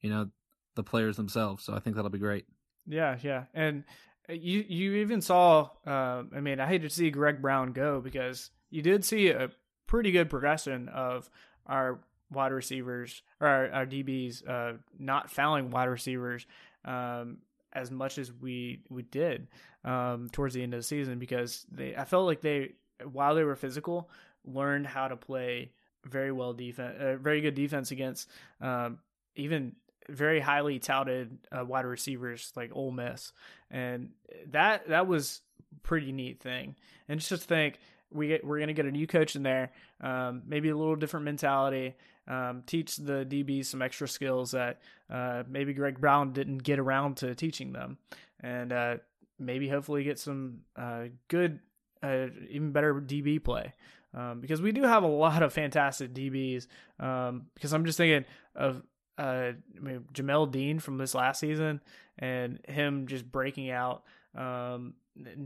You 0.00 0.10
know, 0.10 0.28
the 0.74 0.84
players 0.84 1.16
themselves. 1.16 1.64
So 1.64 1.74
I 1.74 1.80
think 1.80 1.96
that'll 1.96 2.10
be 2.10 2.18
great. 2.18 2.46
Yeah, 2.86 3.18
yeah, 3.20 3.44
and 3.52 3.84
uh, 4.30 4.32
you 4.32 4.64
you 4.66 4.94
even 4.94 5.20
saw. 5.20 5.70
Uh, 5.86 6.22
I 6.34 6.40
mean, 6.40 6.60
I 6.60 6.66
hate 6.66 6.82
to 6.82 6.90
see 6.90 7.10
Greg 7.10 7.42
Brown 7.42 7.72
go 7.72 8.00
because 8.00 8.50
you 8.70 8.80
did 8.80 9.04
see 9.04 9.28
a 9.28 9.50
pretty 9.86 10.12
good 10.12 10.30
progression 10.30 10.88
of 10.88 11.28
our 11.66 12.00
wide 12.30 12.52
receivers 12.52 13.22
or 13.40 13.48
our, 13.48 13.70
our 13.72 13.86
DBs 13.86 14.48
uh, 14.48 14.78
not 14.98 15.30
fouling 15.30 15.70
wide 15.70 15.86
receivers 15.86 16.46
um, 16.84 17.38
as 17.72 17.90
much 17.90 18.18
as 18.18 18.32
we 18.32 18.82
we 18.88 19.02
did 19.02 19.48
um, 19.84 20.28
towards 20.32 20.54
the 20.54 20.62
end 20.62 20.74
of 20.74 20.80
the 20.80 20.84
season 20.84 21.18
because 21.18 21.66
they 21.70 21.94
I 21.94 22.04
felt 22.04 22.26
like 22.26 22.40
they 22.40 22.72
while 23.04 23.34
they 23.34 23.44
were 23.44 23.56
physical 23.56 24.10
learned 24.44 24.86
how 24.86 25.08
to 25.08 25.16
play 25.16 25.72
very 26.04 26.32
well 26.32 26.52
defense, 26.52 26.96
uh, 27.00 27.16
very 27.16 27.40
good 27.40 27.54
defense 27.54 27.90
against 27.90 28.28
um, 28.60 28.98
even 29.36 29.72
very 30.08 30.40
highly 30.40 30.78
touted 30.78 31.38
uh, 31.52 31.64
wide 31.64 31.84
receivers 31.84 32.52
like 32.56 32.70
Ole 32.74 32.92
Miss, 32.92 33.32
and 33.70 34.10
that 34.50 34.88
that 34.88 35.06
was 35.06 35.42
pretty 35.82 36.12
neat 36.12 36.40
thing. 36.40 36.76
And 37.08 37.20
just 37.20 37.44
think, 37.44 37.78
we 38.10 38.28
get, 38.28 38.44
we're 38.44 38.58
gonna 38.60 38.72
get 38.72 38.86
a 38.86 38.90
new 38.90 39.06
coach 39.06 39.36
in 39.36 39.42
there, 39.42 39.72
um, 40.00 40.42
maybe 40.46 40.70
a 40.70 40.76
little 40.76 40.96
different 40.96 41.24
mentality, 41.24 41.94
um, 42.28 42.62
teach 42.66 42.96
the 42.96 43.26
DBs 43.28 43.66
some 43.66 43.82
extra 43.82 44.06
skills 44.06 44.52
that 44.52 44.80
uh, 45.10 45.42
maybe 45.48 45.72
Greg 45.72 46.00
Brown 46.00 46.32
didn't 46.32 46.58
get 46.58 46.78
around 46.78 47.16
to 47.18 47.34
teaching 47.34 47.72
them, 47.72 47.98
and 48.40 48.72
uh, 48.72 48.96
maybe 49.38 49.68
hopefully 49.68 50.04
get 50.04 50.18
some 50.18 50.60
uh, 50.76 51.04
good, 51.28 51.60
uh, 52.02 52.26
even 52.50 52.72
better 52.72 52.94
DB 52.94 53.42
play. 53.42 53.72
Um, 54.14 54.40
because 54.40 54.62
we 54.62 54.72
do 54.72 54.82
have 54.82 55.02
a 55.02 55.08
lot 55.08 55.42
of 55.42 55.52
fantastic 55.52 56.14
DBs. 56.14 56.66
Um, 56.98 57.46
because 57.54 57.72
I'm 57.72 57.84
just 57.84 57.98
thinking 57.98 58.24
of 58.54 58.82
uh, 59.18 59.52
I 59.76 59.80
mean, 59.80 60.04
Jamel 60.12 60.50
Dean 60.50 60.78
from 60.78 60.96
this 60.96 61.14
last 61.14 61.40
season 61.40 61.80
and 62.18 62.60
him 62.68 63.06
just 63.06 63.30
breaking 63.30 63.70
out, 63.70 64.04
um, 64.36 64.94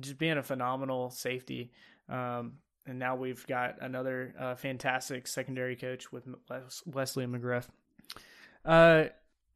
just 0.00 0.18
being 0.18 0.36
a 0.36 0.42
phenomenal 0.42 1.10
safety. 1.10 1.72
Um, 2.08 2.54
and 2.86 2.98
now 2.98 3.16
we've 3.16 3.46
got 3.46 3.76
another 3.80 4.34
uh, 4.38 4.54
fantastic 4.54 5.26
secondary 5.26 5.76
coach 5.76 6.12
with 6.12 6.24
Wesley 6.86 7.26
McGriff. 7.26 7.66
Uh, 8.64 9.04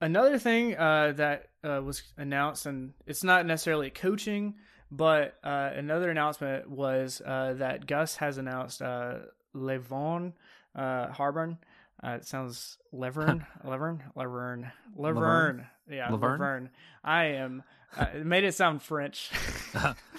another 0.01 0.39
thing 0.39 0.77
uh, 0.77 1.13
that 1.17 1.49
uh, 1.65 1.81
was 1.83 2.03
announced, 2.17 2.67
and 2.67 2.93
it's 3.07 3.25
not 3.25 3.47
necessarily 3.47 3.91
coaching, 3.91 4.55
but 4.91 5.37
uh, 5.43 5.71
another 5.75 6.11
announcement 6.11 6.71
was 6.71 7.21
uh, 7.25 7.55
that 7.59 7.87
Gus 7.87 8.17
has 8.17 8.39
announced 8.39 8.83
uh, 8.83 9.19
Levon 9.55 10.33
uh, 10.75 11.09
Harbin 11.09 11.59
uh, 12.03 12.11
it 12.11 12.27
sounds 12.27 12.79
Levern, 12.93 13.47
Levern, 13.65 14.01
Levern, 14.15 14.71
Levern. 14.99 15.67
Yeah, 15.89 16.09
Levern. 16.11 16.69
I 17.03 17.25
am. 17.25 17.63
Uh, 17.97 18.07
it 18.15 18.27
made 18.27 18.45
it 18.45 18.55
sound 18.55 18.83
French. 18.83 19.31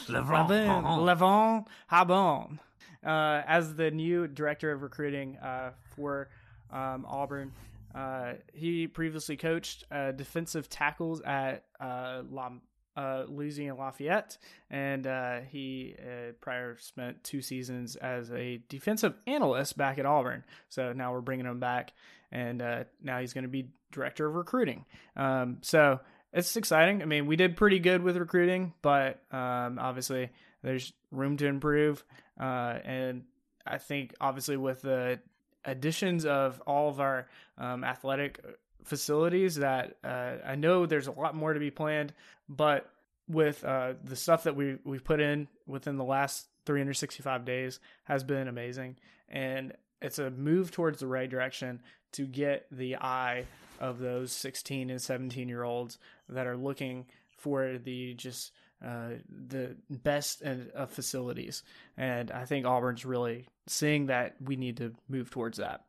Levern, 0.07 0.47
Levon 0.83 1.67
Habon, 1.91 2.59
uh, 3.07 3.41
as 3.47 3.73
the 3.75 3.89
new 3.89 4.27
director 4.27 4.71
of 4.71 4.83
recruiting 4.83 5.37
uh, 5.37 5.71
for 5.95 6.29
um, 6.71 7.05
Auburn. 7.07 7.53
Uh, 7.95 8.33
he 8.53 8.85
previously 8.85 9.37
coached 9.37 9.85
uh, 9.91 10.11
defensive 10.11 10.69
tackles 10.69 11.21
at 11.21 11.63
uh, 11.79 12.21
La 12.29 12.51
uh, 12.97 13.23
Louisiana 13.27 13.79
Lafayette, 13.79 14.37
and 14.69 15.07
he 15.49 15.95
prior 16.41 16.77
spent 16.79 17.23
two 17.23 17.41
seasons 17.41 17.95
as 17.95 18.31
a 18.31 18.59
defensive 18.69 19.13
analyst 19.25 19.77
back 19.77 19.99
at 19.99 20.05
Auburn. 20.05 20.43
So 20.69 20.93
now 20.93 21.13
we're 21.13 21.21
bringing 21.21 21.45
him 21.45 21.59
back, 21.59 21.93
and 22.31 22.57
now 23.01 23.19
he's 23.19 23.33
going 23.33 23.43
to 23.43 23.49
be 23.49 23.69
director 23.91 24.27
of 24.27 24.35
recruiting. 24.35 24.85
Um, 25.15 25.59
so 25.61 25.99
it's 26.33 26.57
exciting. 26.57 27.01
I 27.01 27.05
mean, 27.05 27.25
we 27.25 27.35
did 27.35 27.55
pretty 27.55 27.79
good 27.79 28.01
with 28.01 28.17
recruiting, 28.17 28.73
but 28.81 29.21
um, 29.31 29.79
obviously 29.79 30.29
there's 30.63 30.91
room 31.11 31.37
to 31.37 31.47
improve, 31.47 32.03
uh, 32.39 32.79
and 32.83 33.23
I 33.65 33.77
think 33.77 34.13
obviously 34.21 34.57
with 34.57 34.81
the 34.81 35.19
additions 35.65 36.25
of 36.25 36.61
all 36.65 36.89
of 36.89 36.99
our 36.99 37.27
um, 37.57 37.83
athletic 37.83 38.39
facilities 38.83 39.55
that 39.55 39.97
uh, 40.03 40.35
I 40.45 40.55
know 40.55 40.85
there's 40.85 41.07
a 41.07 41.11
lot 41.11 41.35
more 41.35 41.53
to 41.53 41.59
be 41.59 41.71
planned, 41.71 42.13
but 42.47 42.89
with 43.27 43.63
uh, 43.65 43.93
the 44.03 44.15
stuff 44.15 44.43
that 44.43 44.55
we 44.55 44.77
we've 44.83 45.03
put 45.03 45.19
in 45.19 45.47
within 45.65 45.97
the 45.97 46.03
last 46.03 46.47
365 46.65 47.45
days 47.45 47.79
has 48.05 48.23
been 48.23 48.47
amazing, 48.47 48.95
and 49.29 49.73
it's 50.01 50.19
a 50.19 50.29
move 50.31 50.71
towards 50.71 50.99
the 50.99 51.07
right 51.07 51.29
direction 51.29 51.81
to 52.13 52.25
get 52.25 52.65
the 52.71 52.95
eye 52.95 53.45
of 53.79 53.99
those 53.99 54.31
16 54.31 54.89
and 54.89 55.01
17 55.01 55.49
year 55.49 55.63
olds 55.63 55.97
that 56.29 56.47
are 56.47 56.57
looking 56.57 57.05
for 57.37 57.77
the 57.77 58.13
just 58.15 58.51
uh, 58.83 59.09
the 59.29 59.75
best 59.89 60.41
of 60.41 60.91
facilities. 60.91 61.63
And 61.97 62.31
I 62.31 62.45
think 62.45 62.65
Auburn's 62.65 63.05
really 63.05 63.47
seeing 63.67 64.07
that 64.07 64.35
we 64.39 64.55
need 64.55 64.77
to 64.77 64.93
move 65.09 65.29
towards 65.29 65.57
that. 65.57 65.83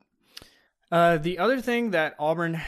Uh, 0.90 1.18
the 1.18 1.38
other 1.38 1.60
thing 1.60 1.90
that 1.90 2.14
Auburn 2.18 2.60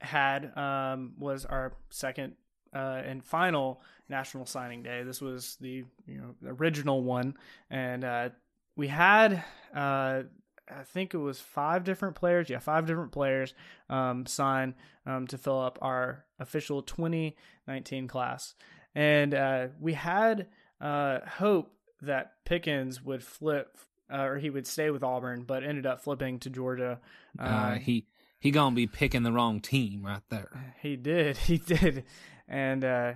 had 0.00 0.56
um, 0.56 1.12
was 1.18 1.44
our 1.44 1.72
second 1.90 2.34
uh, 2.74 3.02
and 3.04 3.24
final 3.24 3.82
National 4.08 4.46
Signing 4.46 4.82
Day. 4.82 5.02
This 5.02 5.20
was 5.20 5.56
the 5.60 5.84
you 6.06 6.18
know 6.18 6.34
original 6.58 7.02
one, 7.02 7.36
and 7.70 8.04
uh, 8.04 8.30
we 8.76 8.88
had 8.88 9.44
uh, 9.74 10.22
I 10.70 10.82
think 10.84 11.14
it 11.14 11.18
was 11.18 11.40
five 11.40 11.84
different 11.84 12.16
players. 12.16 12.48
Yeah, 12.48 12.58
five 12.58 12.86
different 12.86 13.12
players 13.12 13.54
um, 13.88 14.26
sign 14.26 14.74
um, 15.06 15.26
to 15.28 15.38
fill 15.38 15.60
up 15.60 15.78
our 15.82 16.24
official 16.38 16.82
2019 16.82 18.08
class, 18.08 18.54
and 18.94 19.34
uh, 19.34 19.68
we 19.78 19.94
had 19.94 20.46
uh, 20.80 21.20
hope 21.26 21.72
that 22.02 22.32
Pickens 22.44 23.02
would 23.02 23.22
flip 23.22 23.76
uh, 24.12 24.22
or 24.22 24.38
he 24.38 24.50
would 24.50 24.66
stay 24.66 24.90
with 24.90 25.04
Auburn, 25.04 25.44
but 25.46 25.62
ended 25.64 25.86
up 25.86 26.02
flipping 26.02 26.38
to 26.40 26.50
Georgia. 26.50 26.98
Uh, 27.38 27.74
he 27.74 28.06
he 28.40 28.50
gonna 28.50 28.74
be 28.74 28.86
picking 28.86 29.22
the 29.22 29.32
wrong 29.32 29.60
team 29.60 30.04
right 30.04 30.22
there. 30.28 30.74
He 30.82 30.96
did, 30.96 31.36
he 31.48 31.58
did, 31.58 32.04
and 32.48 32.84
uh, 32.84 33.12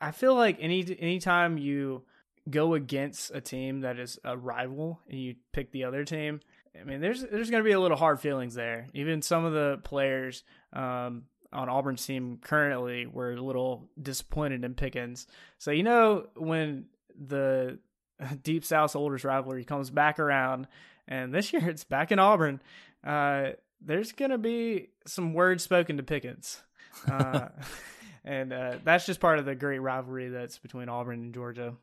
I 0.00 0.10
feel 0.12 0.34
like 0.34 0.58
any 0.60 0.96
anytime 0.98 1.58
you 1.58 2.04
go 2.48 2.74
against 2.74 3.32
a 3.34 3.40
team 3.40 3.80
that 3.80 3.98
is 3.98 4.18
a 4.24 4.36
rival 4.36 5.00
and 5.10 5.18
you 5.18 5.34
pick 5.52 5.72
the 5.72 5.84
other 5.84 6.04
team, 6.04 6.40
I 6.80 6.84
mean, 6.84 7.00
there's 7.00 7.22
there's 7.22 7.50
going 7.50 7.62
to 7.62 7.68
be 7.68 7.72
a 7.72 7.80
little 7.80 7.96
hard 7.96 8.20
feelings 8.20 8.54
there. 8.54 8.86
Even 8.94 9.22
some 9.22 9.44
of 9.44 9.52
the 9.52 9.80
players 9.82 10.44
um, 10.72 11.24
on 11.56 11.68
Auburn's 11.68 12.04
team 12.06 12.38
currently 12.42 13.06
were 13.06 13.32
a 13.32 13.40
little 13.40 13.88
disappointed 14.00 14.64
in 14.64 14.74
Pickens. 14.74 15.26
So 15.58 15.70
you 15.70 15.82
know 15.82 16.26
when 16.36 16.86
the 17.18 17.78
Deep 18.42 18.64
South's 18.64 18.94
Oldest 18.94 19.24
rivalry 19.24 19.64
comes 19.64 19.90
back 19.90 20.18
around, 20.18 20.68
and 21.08 21.34
this 21.34 21.52
year 21.52 21.68
it's 21.68 21.84
back 21.84 22.12
in 22.12 22.18
Auburn. 22.18 22.60
Uh, 23.04 23.50
there's 23.80 24.12
going 24.12 24.30
to 24.30 24.38
be 24.38 24.88
some 25.06 25.34
words 25.34 25.62
spoken 25.62 25.96
to 25.96 26.02
Pickens. 26.02 26.62
Uh, 27.10 27.48
and 28.24 28.52
uh, 28.52 28.76
that's 28.84 29.06
just 29.06 29.20
part 29.20 29.38
of 29.38 29.44
the 29.44 29.54
great 29.54 29.78
rivalry 29.78 30.28
that's 30.28 30.58
between 30.58 30.88
Auburn 30.88 31.20
and 31.20 31.34
Georgia. 31.34 31.74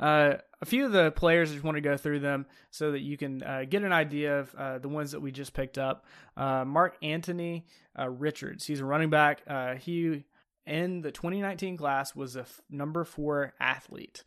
Uh, 0.00 0.34
a 0.60 0.66
few 0.66 0.84
of 0.84 0.92
the 0.92 1.10
players, 1.12 1.50
I 1.50 1.54
just 1.54 1.64
want 1.64 1.76
to 1.76 1.80
go 1.80 1.96
through 1.96 2.20
them 2.20 2.46
so 2.70 2.92
that 2.92 3.00
you 3.00 3.16
can 3.16 3.42
uh, 3.42 3.64
get 3.68 3.82
an 3.82 3.92
idea 3.92 4.40
of 4.40 4.54
uh, 4.56 4.78
the 4.78 4.88
ones 4.88 5.12
that 5.12 5.20
we 5.20 5.32
just 5.32 5.52
picked 5.52 5.78
up. 5.78 6.04
Uh, 6.36 6.64
Mark 6.64 6.96
Anthony 7.02 7.66
uh, 7.98 8.08
Richards, 8.08 8.66
he's 8.66 8.80
a 8.80 8.84
running 8.84 9.10
back. 9.10 9.42
Uh, 9.46 9.74
he 9.74 10.24
in 10.66 11.00
the 11.00 11.10
2019 11.10 11.76
class 11.76 12.14
was 12.14 12.36
a 12.36 12.40
f- 12.40 12.60
number 12.68 13.04
four 13.04 13.54
athlete. 13.58 14.22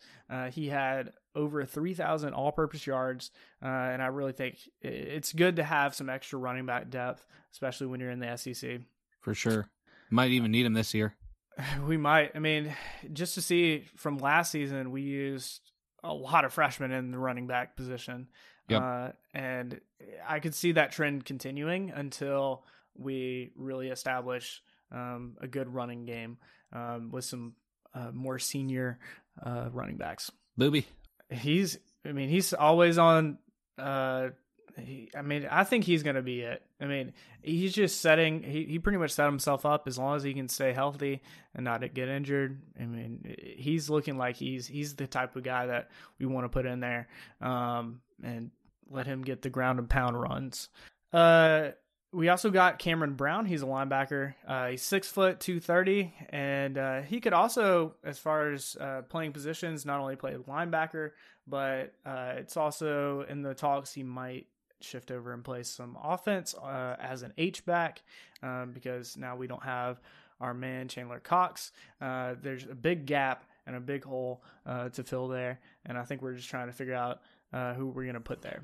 he 0.51 0.69
had 0.69 1.13
over 1.35 1.63
3,000 1.65 2.33
all-purpose 2.33 2.87
yards, 2.87 3.31
and 3.61 4.01
I 4.01 4.07
really 4.07 4.31
think 4.33 4.57
it's 4.81 5.33
good 5.33 5.57
to 5.57 5.63
have 5.63 5.93
some 5.95 6.09
extra 6.09 6.39
running 6.39 6.65
back 6.65 6.89
depth, 6.89 7.25
especially 7.51 7.87
when 7.87 7.99
you're 7.99 8.09
in 8.11 8.19
the 8.19 8.35
SEC. 8.37 8.81
For 9.21 9.35
sure, 9.35 9.69
might 10.09 10.31
even 10.31 10.51
need 10.51 10.65
him 10.65 10.73
this 10.73 10.93
year. 10.93 11.15
We 11.85 11.97
might. 11.97 12.31
I 12.35 12.39
mean, 12.39 12.73
just 13.13 13.35
to 13.35 13.41
see 13.41 13.85
from 13.95 14.17
last 14.17 14.51
season, 14.51 14.91
we 14.91 15.01
used 15.01 15.59
a 16.03 16.13
lot 16.13 16.45
of 16.45 16.53
freshmen 16.53 16.91
in 16.91 17.11
the 17.11 17.17
running 17.17 17.47
back 17.47 17.75
position. 17.75 18.27
Yep. 18.69 18.81
Uh, 18.81 19.09
and 19.33 19.81
I 20.27 20.39
could 20.39 20.55
see 20.55 20.73
that 20.73 20.91
trend 20.91 21.25
continuing 21.25 21.91
until 21.91 22.63
we 22.95 23.51
really 23.55 23.89
establish 23.89 24.61
um, 24.91 25.35
a 25.41 25.47
good 25.47 25.73
running 25.73 26.05
game 26.05 26.37
um, 26.73 27.11
with 27.11 27.25
some 27.25 27.53
uh, 27.93 28.11
more 28.13 28.39
senior 28.39 28.99
uh, 29.43 29.69
running 29.71 29.97
backs. 29.97 30.31
Boobee. 30.59 30.85
He's, 31.29 31.77
I 32.05 32.11
mean, 32.11 32.29
he's 32.29 32.53
always 32.53 32.97
on 32.97 33.37
uh, 33.77 34.29
he, 34.77 35.09
I 35.15 35.21
mean, 35.21 35.47
I 35.49 35.63
think 35.63 35.83
he's 35.83 36.03
going 36.03 36.15
to 36.15 36.21
be 36.21 36.41
it. 36.41 36.61
I 36.79 36.85
mean, 36.85 37.13
he's 37.41 37.73
just 37.73 38.01
setting, 38.01 38.43
he, 38.43 38.65
he 38.65 38.79
pretty 38.79 38.97
much 38.97 39.11
set 39.11 39.25
himself 39.25 39.65
up 39.65 39.87
as 39.87 39.97
long 39.97 40.15
as 40.15 40.23
he 40.23 40.33
can 40.33 40.47
stay 40.47 40.73
healthy 40.73 41.21
and 41.55 41.63
not 41.65 41.81
get 41.93 42.09
injured. 42.09 42.61
I 42.79 42.85
mean, 42.85 43.35
he's 43.57 43.89
looking 43.89 44.17
like 44.17 44.35
he's, 44.35 44.67
he's 44.67 44.95
the 44.95 45.07
type 45.07 45.35
of 45.35 45.43
guy 45.43 45.67
that 45.67 45.89
we 46.19 46.25
want 46.25 46.45
to 46.45 46.49
put 46.49 46.65
in 46.65 46.79
there 46.79 47.07
um, 47.41 48.01
and 48.23 48.51
let 48.89 49.07
him 49.07 49.23
get 49.23 49.41
the 49.41 49.49
ground 49.49 49.79
and 49.79 49.89
pound 49.89 50.19
runs. 50.19 50.69
Uh, 51.13 51.69
we 52.13 52.27
also 52.27 52.49
got 52.49 52.77
Cameron 52.77 53.13
Brown. 53.13 53.45
He's 53.45 53.61
a 53.61 53.65
linebacker. 53.65 54.33
Uh, 54.45 54.67
he's 54.67 54.81
six 54.81 55.07
foot 55.07 55.39
two 55.39 55.61
thirty, 55.61 56.13
and 56.29 56.77
uh, 56.77 57.01
he 57.03 57.21
could 57.21 57.31
also, 57.31 57.95
as 58.03 58.19
far 58.19 58.51
as 58.51 58.75
uh, 58.79 59.03
playing 59.07 59.31
positions, 59.31 59.85
not 59.85 60.01
only 60.01 60.17
play 60.17 60.33
linebacker, 60.33 61.11
but 61.47 61.93
uh, 62.05 62.33
it's 62.35 62.57
also 62.57 63.25
in 63.29 63.41
the 63.43 63.53
talks 63.53 63.93
he 63.93 64.03
might 64.03 64.47
shift 64.83 65.11
over 65.11 65.33
and 65.33 65.43
play 65.43 65.63
some 65.63 65.97
offense 66.01 66.53
uh, 66.55 66.95
as 66.99 67.23
an 67.23 67.33
H 67.37 67.65
back 67.65 68.01
um, 68.43 68.71
because 68.73 69.17
now 69.17 69.35
we 69.35 69.47
don't 69.47 69.63
have 69.63 69.99
our 70.39 70.53
man 70.53 70.87
Chandler 70.87 71.19
Cox. 71.19 71.71
Uh, 72.01 72.35
there's 72.41 72.65
a 72.65 72.75
big 72.75 73.05
gap 73.05 73.45
and 73.67 73.75
a 73.75 73.79
big 73.79 74.03
hole 74.03 74.43
uh, 74.65 74.89
to 74.89 75.03
fill 75.03 75.27
there, 75.27 75.59
and 75.85 75.97
I 75.97 76.03
think 76.03 76.21
we're 76.21 76.33
just 76.33 76.49
trying 76.49 76.67
to 76.67 76.73
figure 76.73 76.95
out 76.95 77.21
uh, 77.53 77.73
who 77.73 77.87
we're 77.87 78.03
going 78.03 78.15
to 78.15 78.19
put 78.19 78.41
there. 78.41 78.63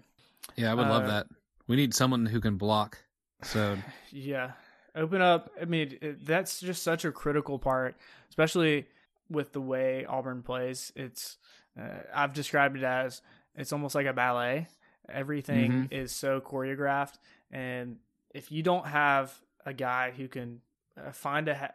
Yeah, 0.55 0.71
I 0.71 0.73
would 0.73 0.87
love 0.87 1.03
uh, 1.03 1.07
that. 1.07 1.27
We 1.67 1.75
need 1.75 1.93
someone 1.93 2.25
who 2.25 2.39
can 2.39 2.57
block. 2.57 2.97
So 3.43 3.77
yeah, 4.11 4.51
open 4.95 5.21
up. 5.21 5.51
I 5.61 5.65
mean, 5.65 5.97
it, 6.01 6.25
that's 6.25 6.59
just 6.59 6.83
such 6.83 7.05
a 7.05 7.11
critical 7.11 7.59
part, 7.59 7.95
especially 8.29 8.87
with 9.29 9.53
the 9.53 9.61
way 9.61 10.05
Auburn 10.05 10.41
plays. 10.41 10.91
It's 10.95 11.37
uh, 11.79 11.99
I've 12.13 12.33
described 12.33 12.77
it 12.77 12.83
as 12.83 13.21
it's 13.55 13.73
almost 13.73 13.95
like 13.95 14.05
a 14.05 14.13
ballet 14.13 14.67
Everything 15.09 15.71
mm-hmm. 15.71 15.93
is 15.93 16.11
so 16.11 16.41
choreographed, 16.41 17.17
and 17.51 17.97
if 18.33 18.51
you 18.51 18.63
don't 18.63 18.87
have 18.87 19.33
a 19.65 19.73
guy 19.73 20.11
who 20.15 20.27
can 20.27 20.61
uh, 20.97 21.11
find 21.11 21.47
a 21.47 21.73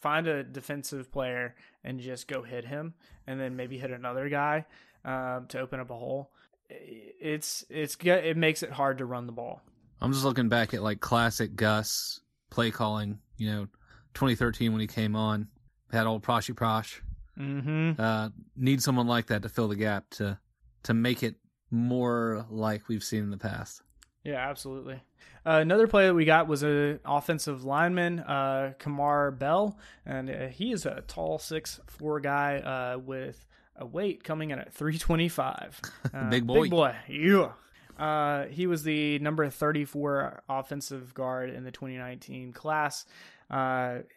find 0.00 0.26
a 0.26 0.42
defensive 0.42 1.10
player 1.10 1.54
and 1.84 2.00
just 2.00 2.28
go 2.28 2.42
hit 2.42 2.64
him, 2.64 2.94
and 3.26 3.40
then 3.40 3.56
maybe 3.56 3.78
hit 3.78 3.90
another 3.90 4.28
guy 4.28 4.64
um, 5.04 5.46
to 5.48 5.60
open 5.60 5.80
up 5.80 5.90
a 5.90 5.94
hole, 5.94 6.30
it's 6.68 7.64
it's 7.70 7.96
it 8.02 8.36
makes 8.36 8.62
it 8.62 8.70
hard 8.70 8.98
to 8.98 9.04
run 9.04 9.26
the 9.26 9.32
ball. 9.32 9.62
I'm 10.00 10.12
just 10.12 10.24
looking 10.24 10.48
back 10.48 10.74
at 10.74 10.82
like 10.82 11.00
classic 11.00 11.56
Gus 11.56 12.20
play 12.50 12.70
calling. 12.70 13.18
You 13.38 13.50
know, 13.50 13.66
2013 14.14 14.72
when 14.72 14.80
he 14.80 14.86
came 14.86 15.16
on, 15.16 15.48
had 15.92 16.06
old 16.06 16.22
Proshy 16.22 16.54
Prosch. 16.54 17.00
Mm-hmm. 17.38 18.00
Uh, 18.00 18.30
need 18.56 18.82
someone 18.82 19.06
like 19.06 19.26
that 19.26 19.42
to 19.42 19.48
fill 19.48 19.68
the 19.68 19.76
gap 19.76 20.08
to 20.10 20.38
to 20.84 20.94
make 20.94 21.22
it 21.22 21.36
more 21.70 22.46
like 22.50 22.88
we've 22.88 23.04
seen 23.04 23.24
in 23.24 23.30
the 23.30 23.36
past. 23.36 23.82
Yeah, 24.24 24.48
absolutely. 24.48 25.00
Uh, 25.46 25.60
another 25.60 25.86
play 25.86 26.06
that 26.06 26.14
we 26.14 26.24
got 26.24 26.48
was 26.48 26.64
an 26.64 26.98
offensive 27.04 27.64
lineman, 27.64 28.18
uh, 28.18 28.72
Kamar 28.80 29.30
Bell, 29.30 29.78
and 30.04 30.28
uh, 30.28 30.48
he 30.48 30.72
is 30.72 30.84
a 30.84 31.04
tall 31.06 31.38
six 31.38 31.78
four 31.86 32.18
guy 32.18 32.56
uh, 32.58 32.98
with 32.98 33.46
a 33.76 33.86
weight 33.86 34.24
coming 34.24 34.50
in 34.50 34.58
at 34.58 34.74
three 34.74 34.98
twenty 34.98 35.28
five. 35.28 35.80
Uh, 36.14 36.30
big 36.30 36.46
boy, 36.46 36.62
big 36.62 36.70
boy, 36.70 36.94
yeah. 37.08 37.52
Uh, 37.98 38.46
he 38.46 38.66
was 38.66 38.82
the 38.82 39.18
number 39.20 39.48
thirty 39.48 39.84
four 39.84 40.42
offensive 40.48 41.14
guard 41.14 41.50
in 41.50 41.62
the 41.62 41.70
twenty 41.70 41.96
nineteen 41.96 42.52
class. 42.52 43.06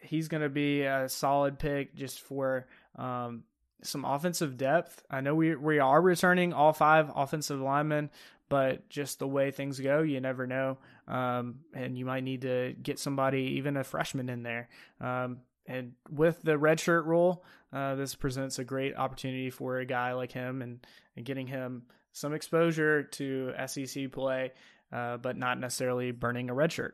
he's 0.02 0.26
going 0.26 0.42
to 0.42 0.48
be 0.48 0.82
a 0.82 1.08
solid 1.08 1.58
pick 1.58 1.94
just 1.94 2.20
for 2.20 2.66
um, 2.96 3.44
some 3.82 4.04
offensive 4.04 4.56
depth. 4.56 5.02
I 5.10 5.20
know 5.20 5.34
we 5.34 5.54
we 5.56 5.78
are 5.78 6.00
returning 6.00 6.52
all 6.52 6.72
five 6.72 7.10
offensive 7.14 7.60
linemen, 7.60 8.10
but 8.48 8.88
just 8.88 9.18
the 9.18 9.28
way 9.28 9.50
things 9.50 9.80
go, 9.80 10.02
you 10.02 10.20
never 10.20 10.46
know. 10.46 10.78
Um, 11.08 11.60
and 11.72 11.96
you 11.96 12.04
might 12.04 12.24
need 12.24 12.42
to 12.42 12.74
get 12.82 12.98
somebody, 12.98 13.54
even 13.58 13.76
a 13.76 13.84
freshman, 13.84 14.28
in 14.28 14.42
there. 14.42 14.68
Um, 15.00 15.38
and 15.66 15.92
with 16.10 16.42
the 16.42 16.58
redshirt 16.58 17.06
rule, 17.06 17.44
uh, 17.72 17.94
this 17.94 18.14
presents 18.14 18.58
a 18.58 18.64
great 18.64 18.96
opportunity 18.96 19.50
for 19.50 19.78
a 19.78 19.86
guy 19.86 20.12
like 20.12 20.32
him 20.32 20.62
and, 20.62 20.84
and 21.16 21.24
getting 21.24 21.46
him 21.46 21.84
some 22.12 22.34
exposure 22.34 23.04
to 23.04 23.52
SEC 23.66 24.10
play, 24.10 24.52
uh, 24.92 25.16
but 25.16 25.36
not 25.36 25.60
necessarily 25.60 26.10
burning 26.10 26.50
a 26.50 26.54
redshirt. 26.54 26.92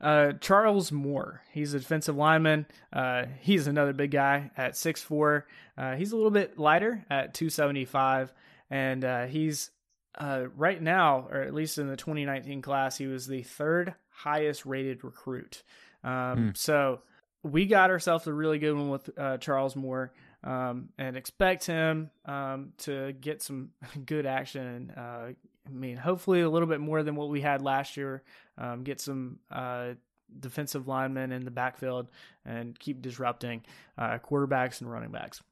Uh, 0.00 0.32
Charles 0.40 0.92
Moore, 0.92 1.42
he's 1.52 1.74
a 1.74 1.78
defensive 1.78 2.16
lineman. 2.16 2.66
Uh, 2.92 3.24
he's 3.40 3.66
another 3.66 3.92
big 3.92 4.10
guy 4.10 4.50
at 4.56 4.72
6'4. 4.74 5.44
Uh, 5.76 5.94
he's 5.94 6.12
a 6.12 6.16
little 6.16 6.30
bit 6.30 6.58
lighter 6.58 7.04
at 7.08 7.34
275. 7.34 8.32
And 8.70 9.04
uh, 9.04 9.26
he's 9.26 9.70
uh, 10.18 10.44
right 10.56 10.80
now, 10.80 11.28
or 11.30 11.42
at 11.42 11.54
least 11.54 11.78
in 11.78 11.88
the 11.88 11.96
2019 11.96 12.62
class, 12.62 12.96
he 12.98 13.06
was 13.06 13.26
the 13.26 13.42
third 13.42 13.94
highest 14.10 14.66
rated 14.66 15.04
recruit. 15.04 15.62
Um, 16.02 16.10
mm. 16.52 16.56
So 16.56 17.00
we 17.42 17.66
got 17.66 17.90
ourselves 17.90 18.26
a 18.26 18.32
really 18.32 18.58
good 18.58 18.74
one 18.74 18.90
with 18.90 19.10
uh, 19.18 19.38
Charles 19.38 19.76
Moore. 19.76 20.12
um, 20.44 20.90
and 20.98 21.16
expect 21.16 21.64
him 21.66 22.10
um, 22.26 22.72
to 22.78 23.12
get 23.12 23.42
some 23.42 23.70
good 24.06 24.26
action. 24.26 24.90
Uh, 24.90 25.32
I 25.66 25.70
mean, 25.70 25.96
hopefully 25.96 26.42
a 26.42 26.50
little 26.50 26.68
bit 26.68 26.80
more 26.80 27.02
than 27.02 27.16
what 27.16 27.28
we 27.28 27.40
had 27.40 27.62
last 27.62 27.96
year. 27.96 28.22
Um, 28.58 28.82
get 28.82 29.00
some 29.00 29.38
uh, 29.50 29.94
defensive 30.40 30.88
linemen 30.88 31.32
in 31.32 31.44
the 31.44 31.50
backfield 31.50 32.08
and 32.44 32.78
keep 32.78 33.00
disrupting 33.00 33.64
uh, 33.96 34.18
quarterbacks 34.18 34.80
and 34.80 34.90
running 34.90 35.10
backs. 35.10 35.42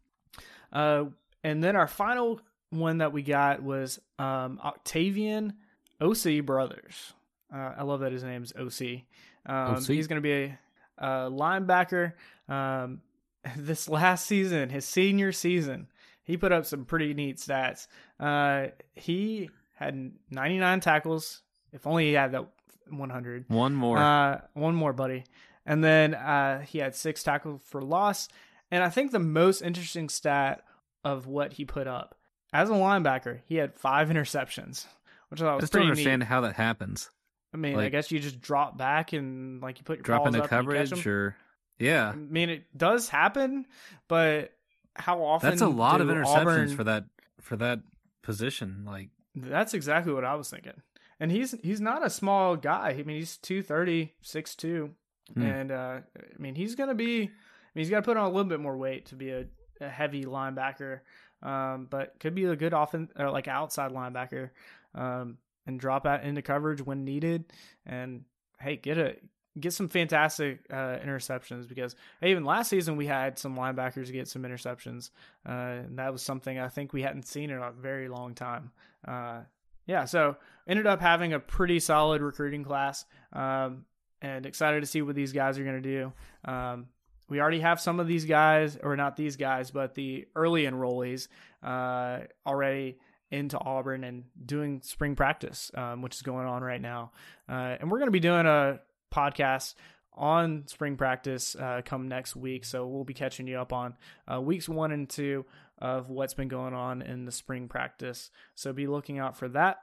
Uh, 0.73 1.05
and 1.45 1.63
then 1.63 1.77
our 1.77 1.87
final 1.89 2.41
one 2.71 2.99
that 2.99 3.13
we 3.13 3.23
got 3.23 3.63
was 3.63 4.01
um, 4.19 4.61
Octavian 4.63 5.55
OC 6.01 6.45
Brothers. 6.45 7.13
Uh, 7.53 7.73
I 7.79 7.83
love 7.83 8.01
that 8.01 8.13
his 8.13 8.25
name's 8.25 8.53
OC. 8.55 9.03
Um, 9.47 9.77
OC? 9.77 9.87
He's 9.89 10.07
going 10.07 10.23
to 10.23 10.23
be 10.23 10.33
a, 10.33 10.59
a 10.99 11.09
linebacker. 11.31 12.13
Um, 12.49 13.01
this 13.57 13.89
last 13.89 14.27
season, 14.27 14.69
his 14.71 14.85
senior 14.85 15.33
season, 15.33 15.89
he 16.23 16.37
put 16.37 16.53
up 16.53 16.65
some 16.65 16.85
pretty 16.85 17.13
neat 17.15 17.39
stats. 17.39 17.89
Uh, 18.21 18.69
he 18.95 19.51
had 19.85 20.13
99 20.31 20.81
tackles. 20.81 21.43
If 21.73 21.87
only 21.87 22.07
he 22.07 22.13
had 22.13 22.33
that 22.33 22.47
100. 22.89 23.47
One 23.49 23.75
more. 23.75 23.99
Uh, 23.99 24.41
one 24.55 24.75
more, 24.75 24.93
buddy. 24.93 25.25
And 25.65 25.83
then 25.83 26.15
uh, 26.15 26.61
he 26.61 26.79
had 26.79 26.95
six 26.95 27.23
tackles 27.23 27.63
for 27.65 27.81
loss. 27.81 28.29
And 28.71 28.83
I 28.83 28.89
think 28.89 29.11
the 29.13 29.19
most 29.19 29.63
interesting 29.63 30.09
stat 30.09 30.63
of 31.05 31.27
what 31.27 31.55
he 31.55 31.65
put 31.65 31.87
up 31.87 32.17
as 32.53 32.69
a 32.69 32.75
linebacker, 32.75 33.41
he 33.47 33.57
had 33.57 33.75
five 33.75 34.09
interceptions, 34.09 34.87
which 35.29 35.41
I 35.41 35.45
thought 35.45 35.53
I 35.53 35.55
was 35.55 35.63
just 35.63 35.73
don't 35.73 35.81
pretty 35.81 35.91
understand 35.91 36.21
neat. 36.21 36.29
how 36.29 36.43
that 36.43 36.55
happens. 36.55 37.11
I 37.55 37.59
mean, 37.59 37.79
I 37.79 37.91
guess 37.91 38.11
you 38.11 38.19
just 38.19 38.41
drop 38.41 38.79
back 38.79 39.13
and 39.13 39.61
like 39.61 39.79
you 39.79 39.85
put 39.85 39.99
your 39.99 40.05
Drop 40.05 40.27
into 40.27 40.43
up 40.43 40.51
and 40.51 40.65
you 40.67 40.73
catch 40.73 40.89
coverage 40.89 41.07
or 41.07 41.37
yeah. 41.79 42.11
I 42.11 42.17
mean, 42.17 42.49
it 42.49 42.65
does 42.77 43.09
happen, 43.09 43.67
but 44.09 44.53
how 44.95 45.23
often? 45.23 45.51
That's 45.51 45.63
a 45.63 45.69
lot 45.69 46.01
of 46.01 46.09
interceptions 46.09 46.37
Auburn- 46.37 46.77
for 46.77 46.85
that 46.85 47.05
for 47.41 47.57
that 47.57 47.81
position. 48.23 48.85
Like 48.87 49.09
That's 49.35 49.75
exactly 49.75 50.13
what 50.13 50.25
I 50.25 50.35
was 50.35 50.51
thinking. 50.51 50.83
And 51.21 51.31
he's 51.31 51.55
he's 51.63 51.81
not 51.81 52.05
a 52.05 52.11
small 52.11 52.57
guy. 52.57 52.97
I 52.99 53.03
mean, 53.03 53.17
he's 53.19 53.37
230, 53.39 54.13
6'2", 54.25 54.91
Hmm. 55.35 55.43
and 55.43 55.71
uh, 55.71 56.01
I 56.17 56.39
mean 56.43 56.55
he's 56.55 56.75
gonna 56.75 56.95
be. 56.95 57.23
I 57.23 57.79
mean, 57.79 57.85
he's 57.85 57.91
got 57.91 57.97
to 57.97 58.03
put 58.03 58.17
on 58.19 58.25
a 58.25 58.29
little 58.29 58.49
bit 58.51 58.61
more 58.61 58.77
weight 58.77 59.07
to 59.07 59.15
be 59.15 59.31
a, 59.31 59.47
a 59.81 59.89
heavy 59.89 60.25
linebacker, 60.25 61.01
um, 61.43 61.87
but 61.89 62.19
could 62.21 62.35
be 62.35 62.45
a 62.45 62.55
good 62.57 62.75
offen 62.75 63.09
or 63.19 63.31
like 63.31 63.49
outside 63.49 63.93
linebacker, 63.93 64.51
um, 64.95 65.39
and 65.67 65.81
drop 65.81 66.05
out 66.07 66.23
into 66.25 66.43
coverage 66.43 66.83
when 66.85 67.05
needed. 67.05 67.45
And 67.87 68.25
hey, 68.61 68.77
get 68.77 68.99
a 68.99 69.17
get 69.59 69.73
some 69.73 69.89
fantastic 69.89 70.61
uh, 70.71 70.99
interceptions 70.99 71.67
because 71.69 71.95
hey, 72.21 72.31
even 72.31 72.45
last 72.45 72.69
season 72.69 72.97
we 72.97 73.07
had 73.07 73.39
some 73.39 73.57
linebackers 73.57 74.13
get 74.13 74.29
some 74.29 74.43
interceptions, 74.43 75.11
uh, 75.49 75.53
and 75.87 75.99
that 75.99 76.13
was 76.13 76.23
something 76.23 76.59
I 76.59 76.69
think 76.69 76.93
we 76.93 77.01
hadn't 77.03 77.27
seen 77.27 77.49
in 77.51 77.59
a 77.59 77.71
very 77.71 78.09
long 78.09 78.35
time. 78.35 78.71
Uh, 79.07 79.41
yeah, 79.87 80.05
so 80.05 80.37
ended 80.67 80.87
up 80.87 81.01
having 81.01 81.33
a 81.33 81.41
pretty 81.41 81.81
solid 81.81 82.23
recruiting 82.23 82.65
class, 82.65 83.05
um, 83.33 83.85
and 84.21 84.47
excited 84.47 84.81
to 84.81 84.87
see 84.87 85.03
what 85.03 85.15
these 85.15 85.33
guys 85.33 85.59
are 85.59 85.65
going 85.65 85.83
to 85.83 85.89
do. 85.89 86.13
Um, 86.45 86.87
we 87.29 87.41
already 87.41 87.61
have 87.61 87.81
some 87.81 87.99
of 87.99 88.07
these 88.07 88.25
guys, 88.25 88.77
or 88.77 88.97
not 88.97 89.17
these 89.17 89.37
guys, 89.37 89.71
but 89.71 89.95
the 89.95 90.27
early 90.37 90.65
enrollees 90.65 91.29
uh, 91.63 92.21
already 92.47 92.99
into 93.31 93.59
Auburn 93.59 94.05
and 94.05 94.25
doing 94.45 94.83
spring 94.83 95.17
practice, 95.17 95.71
um, 95.75 96.03
which 96.03 96.15
is 96.15 96.23
going 96.23 96.47
on 96.47 96.63
right 96.63 96.81
now. 96.81 97.13
Uh, 97.49 97.77
and 97.81 97.91
we're 97.91 97.99
going 97.99 98.09
to 98.09 98.13
be 98.13 98.21
doing 98.21 98.47
a 98.47 98.79
podcast 99.13 99.75
on 100.15 100.65
spring 100.67 100.97
practice 100.97 101.57
uh, 101.57 101.81
come 101.85 102.09
next 102.09 102.37
week. 102.37 102.67
So 102.67 102.87
we'll 102.87 103.05
be 103.05 103.15
catching 103.15 103.47
you 103.47 103.59
up 103.59 103.73
on 103.73 103.95
uh, 104.31 104.41
weeks 104.41 104.69
one 104.69 104.93
and 104.93 105.09
two 105.09 105.47
of 105.83 106.09
what's 106.09 106.33
been 106.33 106.47
going 106.47 106.75
on 106.75 107.03
in 107.03 107.25
the 107.25 107.33
spring 107.33 107.67
practice. 107.67 108.31
So 108.55 108.73
be 108.73 108.87
looking 108.87 109.19
out 109.19 109.37
for 109.37 109.49
that. 109.49 109.81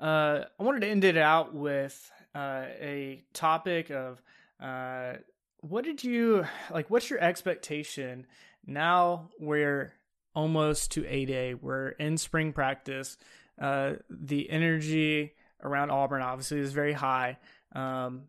Uh, 0.00 0.40
I 0.58 0.62
wanted 0.62 0.80
to 0.80 0.88
end 0.88 1.04
it 1.04 1.16
out 1.16 1.54
with 1.54 2.10
uh, 2.34 2.64
a 2.80 3.22
topic 3.32 3.90
of 3.90 4.20
uh, 4.60 5.14
what 5.60 5.84
did 5.84 6.02
you 6.02 6.44
like? 6.72 6.90
What's 6.90 7.08
your 7.08 7.20
expectation 7.20 8.26
now? 8.66 9.30
We're 9.38 9.92
almost 10.34 10.90
to 10.92 11.06
A-Day. 11.06 11.54
We're 11.54 11.90
in 11.90 12.18
spring 12.18 12.52
practice. 12.52 13.16
Uh, 13.58 13.92
the 14.10 14.50
energy 14.50 15.34
around 15.62 15.92
Auburn 15.92 16.22
obviously 16.22 16.58
is 16.58 16.72
very 16.72 16.92
high. 16.92 17.38
Um, 17.72 18.24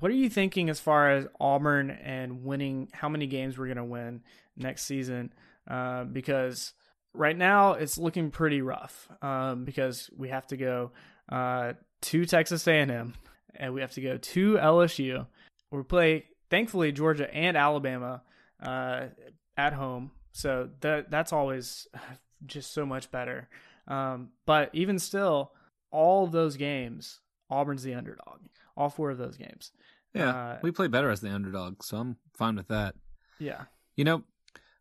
what 0.00 0.10
are 0.10 0.14
you 0.14 0.28
thinking 0.28 0.68
as 0.68 0.80
far 0.80 1.12
as 1.12 1.26
Auburn 1.40 1.90
and 1.90 2.44
winning? 2.44 2.90
How 2.92 3.08
many 3.08 3.26
games 3.26 3.56
we're 3.56 3.66
going 3.66 3.78
to 3.78 3.84
win 3.84 4.20
next 4.54 4.82
season? 4.82 5.32
Uh, 5.68 6.04
because 6.04 6.72
right 7.12 7.36
now 7.36 7.72
it's 7.72 7.98
looking 7.98 8.30
pretty 8.30 8.62
rough. 8.62 9.08
Um, 9.22 9.64
because 9.64 10.10
we 10.16 10.28
have 10.28 10.46
to 10.48 10.56
go 10.56 10.92
uh, 11.30 11.72
to 12.02 12.24
Texas 12.24 12.66
A&M 12.68 13.14
and 13.54 13.74
we 13.74 13.80
have 13.80 13.92
to 13.92 14.00
go 14.00 14.16
to 14.16 14.54
LSU. 14.54 15.26
We 15.70 15.82
play 15.82 16.24
thankfully 16.50 16.92
Georgia 16.92 17.32
and 17.34 17.56
Alabama 17.56 18.22
uh, 18.62 19.06
at 19.56 19.72
home, 19.72 20.12
so 20.32 20.68
that 20.80 21.10
that's 21.10 21.32
always 21.32 21.88
just 22.46 22.72
so 22.72 22.86
much 22.86 23.10
better. 23.10 23.48
Um, 23.88 24.30
but 24.46 24.70
even 24.72 24.98
still, 24.98 25.52
all 25.90 26.24
of 26.24 26.32
those 26.32 26.56
games, 26.56 27.20
Auburn's 27.50 27.82
the 27.82 27.94
underdog. 27.94 28.40
All 28.76 28.90
four 28.90 29.10
of 29.10 29.18
those 29.18 29.36
games. 29.36 29.72
yeah, 30.14 30.30
Uh, 30.30 30.58
we 30.62 30.70
play 30.70 30.86
better 30.86 31.10
as 31.10 31.20
the 31.20 31.30
underdog, 31.30 31.82
so 31.82 31.96
I'm 31.96 32.16
fine 32.36 32.56
with 32.56 32.68
that. 32.68 32.94
Yeah. 33.38 33.64
You 33.96 34.04
know, 34.04 34.22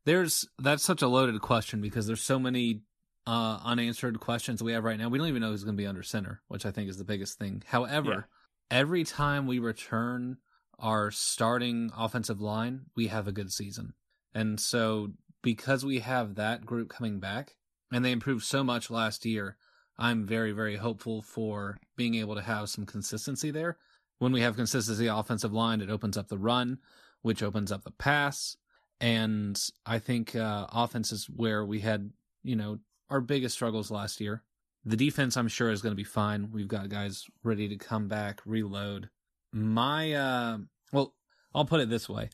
there's 0.06 0.48
that's 0.60 0.84
such 0.84 1.02
a 1.02 1.08
loaded 1.08 1.40
question 1.42 1.82
because 1.82 2.08
there's 2.08 2.22
so 2.22 2.40
many 2.40 2.82
uh, 3.28 3.60
unanswered 3.64 4.20
questions 4.20 4.62
we 4.62 4.74
have 4.74 4.84
right 4.84 5.00
now. 5.00 5.10
We 5.10 5.18
don't 5.18 5.28
even 5.28 5.42
know 5.42 5.50
who's 5.50 5.64
going 5.64 5.76
to 5.76 5.82
be 5.82 5.88
under 5.88 6.04
center, 6.04 6.42
which 6.48 6.66
I 6.66 6.72
think 6.72 6.90
is 6.90 6.98
the 6.98 7.04
biggest 7.04 7.40
thing. 7.40 7.64
However, 7.66 8.28
every 8.70 9.04
time 9.04 9.48
we 9.48 9.60
return 9.60 10.38
our 10.78 11.10
starting 11.12 11.92
offensive 11.98 12.42
line, 12.42 12.82
we 12.96 13.08
have 13.08 13.28
a 13.28 13.32
good 13.32 13.52
season. 13.52 13.94
And 14.34 14.60
so 14.60 15.14
because 15.42 15.86
we 15.86 16.00
have 16.00 16.36
that 16.36 16.66
group 16.66 16.90
coming 16.90 17.20
back 17.20 17.56
and 17.92 18.04
they 18.04 18.12
improved 18.12 18.44
so 18.44 18.64
much 18.64 18.92
last 18.92 19.26
year, 19.26 19.58
I'm 19.98 20.26
very, 20.26 20.52
very 20.52 20.76
hopeful 20.76 21.22
for 21.22 21.78
being 21.96 22.16
able 22.16 22.36
to 22.36 22.42
have 22.42 22.70
some 22.70 22.86
consistency 22.86 23.52
there. 23.52 23.78
When 24.20 24.34
we 24.34 24.42
have 24.42 24.56
consistency 24.56 25.08
offensive 25.08 25.54
line, 25.54 25.82
it 25.82 25.90
opens 25.90 26.18
up 26.18 26.28
the 26.28 26.38
run, 26.38 26.80
which 27.22 27.42
opens 27.42 27.72
up 27.72 27.84
the 27.84 27.92
pass. 27.92 28.58
And 29.00 29.60
I 29.86 30.00
think 30.00 30.36
uh, 30.36 30.68
offense 30.72 31.12
is 31.12 31.26
where 31.26 31.66
we 31.66 31.80
had, 31.82 32.12
you 32.44 32.56
know, 32.56 32.80
our 33.10 33.22
biggest 33.22 33.56
struggles 33.56 33.92
last 33.92 34.22
year. 34.22 34.44
The 34.86 34.96
defense, 34.96 35.36
I'm 35.36 35.48
sure, 35.48 35.72
is 35.72 35.82
going 35.82 35.92
to 35.92 35.98
be 35.98 36.04
fine. 36.04 36.52
We've 36.52 36.68
got 36.68 36.90
guys 36.90 37.26
ready 37.44 37.68
to 37.70 37.78
come 37.78 38.08
back, 38.08 38.42
reload. 38.46 39.10
My, 39.52 40.14
uh, 40.14 40.58
well, 40.92 41.16
I'll 41.54 41.66
put 41.66 41.82
it 41.82 41.90
this 41.90 42.08
way. 42.08 42.30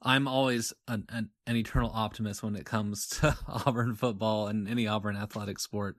I'm 0.00 0.28
always 0.28 0.72
an, 0.86 1.04
an, 1.08 1.30
an 1.46 1.56
eternal 1.56 1.90
optimist 1.92 2.42
when 2.42 2.56
it 2.56 2.64
comes 2.64 3.06
to 3.20 3.36
Auburn 3.48 3.94
football 3.94 4.46
and 4.48 4.68
any 4.68 4.86
Auburn 4.86 5.16
athletic 5.16 5.58
sport 5.58 5.96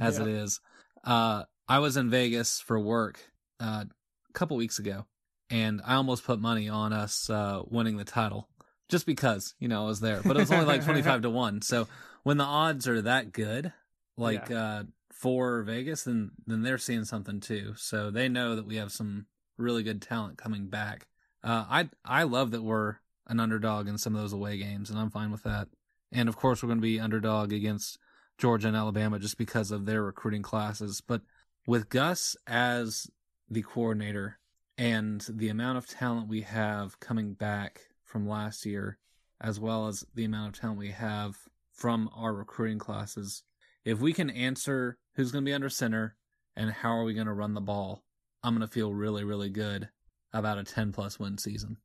as 0.00 0.18
Yeah. 0.18 0.24
it 0.24 0.28
is. 0.30 0.60
Uh, 1.04 1.44
I 1.68 1.78
was 1.80 1.96
in 1.96 2.10
Vegas 2.10 2.60
for 2.60 2.78
work 2.78 3.20
uh, 3.60 3.84
a 4.28 4.32
couple 4.32 4.56
weeks 4.56 4.78
ago, 4.78 5.06
and 5.50 5.80
I 5.84 5.94
almost 5.94 6.24
put 6.24 6.40
money 6.40 6.68
on 6.68 6.92
us 6.92 7.28
uh, 7.28 7.62
winning 7.66 7.96
the 7.96 8.04
title 8.04 8.48
just 8.90 9.06
because 9.06 9.54
you 9.58 9.68
know 9.68 9.84
I 9.84 9.86
was 9.86 10.00
there. 10.00 10.20
But 10.22 10.36
it 10.36 10.40
was 10.40 10.52
only 10.52 10.66
like 10.66 10.84
twenty 10.84 11.02
five 11.02 11.22
to 11.22 11.30
one. 11.44 11.62
So 11.62 11.88
when 12.22 12.36
the 12.36 12.44
odds 12.44 12.86
are 12.86 13.00
that 13.02 13.32
good, 13.32 13.72
like 14.16 14.50
uh, 14.50 14.84
for 15.12 15.62
Vegas, 15.62 16.04
then 16.04 16.32
then 16.46 16.62
they're 16.62 16.78
seeing 16.78 17.04
something 17.04 17.40
too. 17.40 17.74
So 17.76 18.10
they 18.10 18.28
know 18.28 18.56
that 18.56 18.66
we 18.66 18.76
have 18.76 18.92
some 18.92 19.26
really 19.56 19.82
good 19.82 20.02
talent 20.02 20.38
coming 20.38 20.66
back. 20.66 21.06
Uh, 21.42 21.64
I 21.68 21.88
I 22.04 22.24
love 22.24 22.50
that 22.50 22.62
we're 22.62 22.96
an 23.26 23.40
underdog 23.40 23.88
in 23.88 23.96
some 23.96 24.14
of 24.14 24.20
those 24.20 24.32
away 24.32 24.58
games, 24.58 24.90
and 24.90 24.98
I'm 24.98 25.10
fine 25.10 25.30
with 25.30 25.44
that. 25.44 25.68
And 26.12 26.28
of 26.28 26.36
course, 26.36 26.62
we're 26.62 26.68
going 26.68 26.80
to 26.80 26.82
be 26.82 27.00
underdog 27.00 27.52
against 27.52 27.98
Georgia 28.38 28.68
and 28.68 28.76
Alabama 28.76 29.18
just 29.18 29.38
because 29.38 29.70
of 29.70 29.86
their 29.86 30.02
recruiting 30.02 30.42
classes. 30.42 31.00
But 31.06 31.22
with 31.66 31.88
Gus 31.88 32.36
as 32.46 33.06
the 33.48 33.62
coordinator 33.62 34.38
and 34.76 35.24
the 35.28 35.48
amount 35.48 35.78
of 35.78 35.86
talent 35.86 36.28
we 36.28 36.40
have 36.40 36.98
coming 37.00 37.34
back 37.34 37.82
from 38.10 38.28
last 38.28 38.66
year, 38.66 38.98
as 39.40 39.60
well 39.60 39.86
as 39.86 40.04
the 40.14 40.24
amount 40.24 40.56
of 40.56 40.60
talent 40.60 40.78
we 40.78 40.90
have 40.90 41.36
from 41.72 42.10
our 42.14 42.34
recruiting 42.34 42.78
classes, 42.78 43.42
if 43.84 44.00
we 44.00 44.12
can 44.12 44.30
answer 44.30 44.98
who's 45.14 45.32
going 45.32 45.44
to 45.44 45.48
be 45.48 45.54
under 45.54 45.70
center 45.70 46.16
and 46.56 46.70
how 46.70 46.90
are 46.90 47.04
we 47.04 47.14
going 47.14 47.26
to 47.26 47.32
run 47.32 47.54
the 47.54 47.60
ball, 47.60 48.02
I'm 48.42 48.54
going 48.54 48.66
to 48.66 48.72
feel 48.72 48.92
really, 48.92 49.24
really 49.24 49.50
good 49.50 49.88
about 50.32 50.58
a 50.58 50.64
10 50.64 50.92
plus 50.92 51.18
win 51.18 51.38
season. 51.38 51.76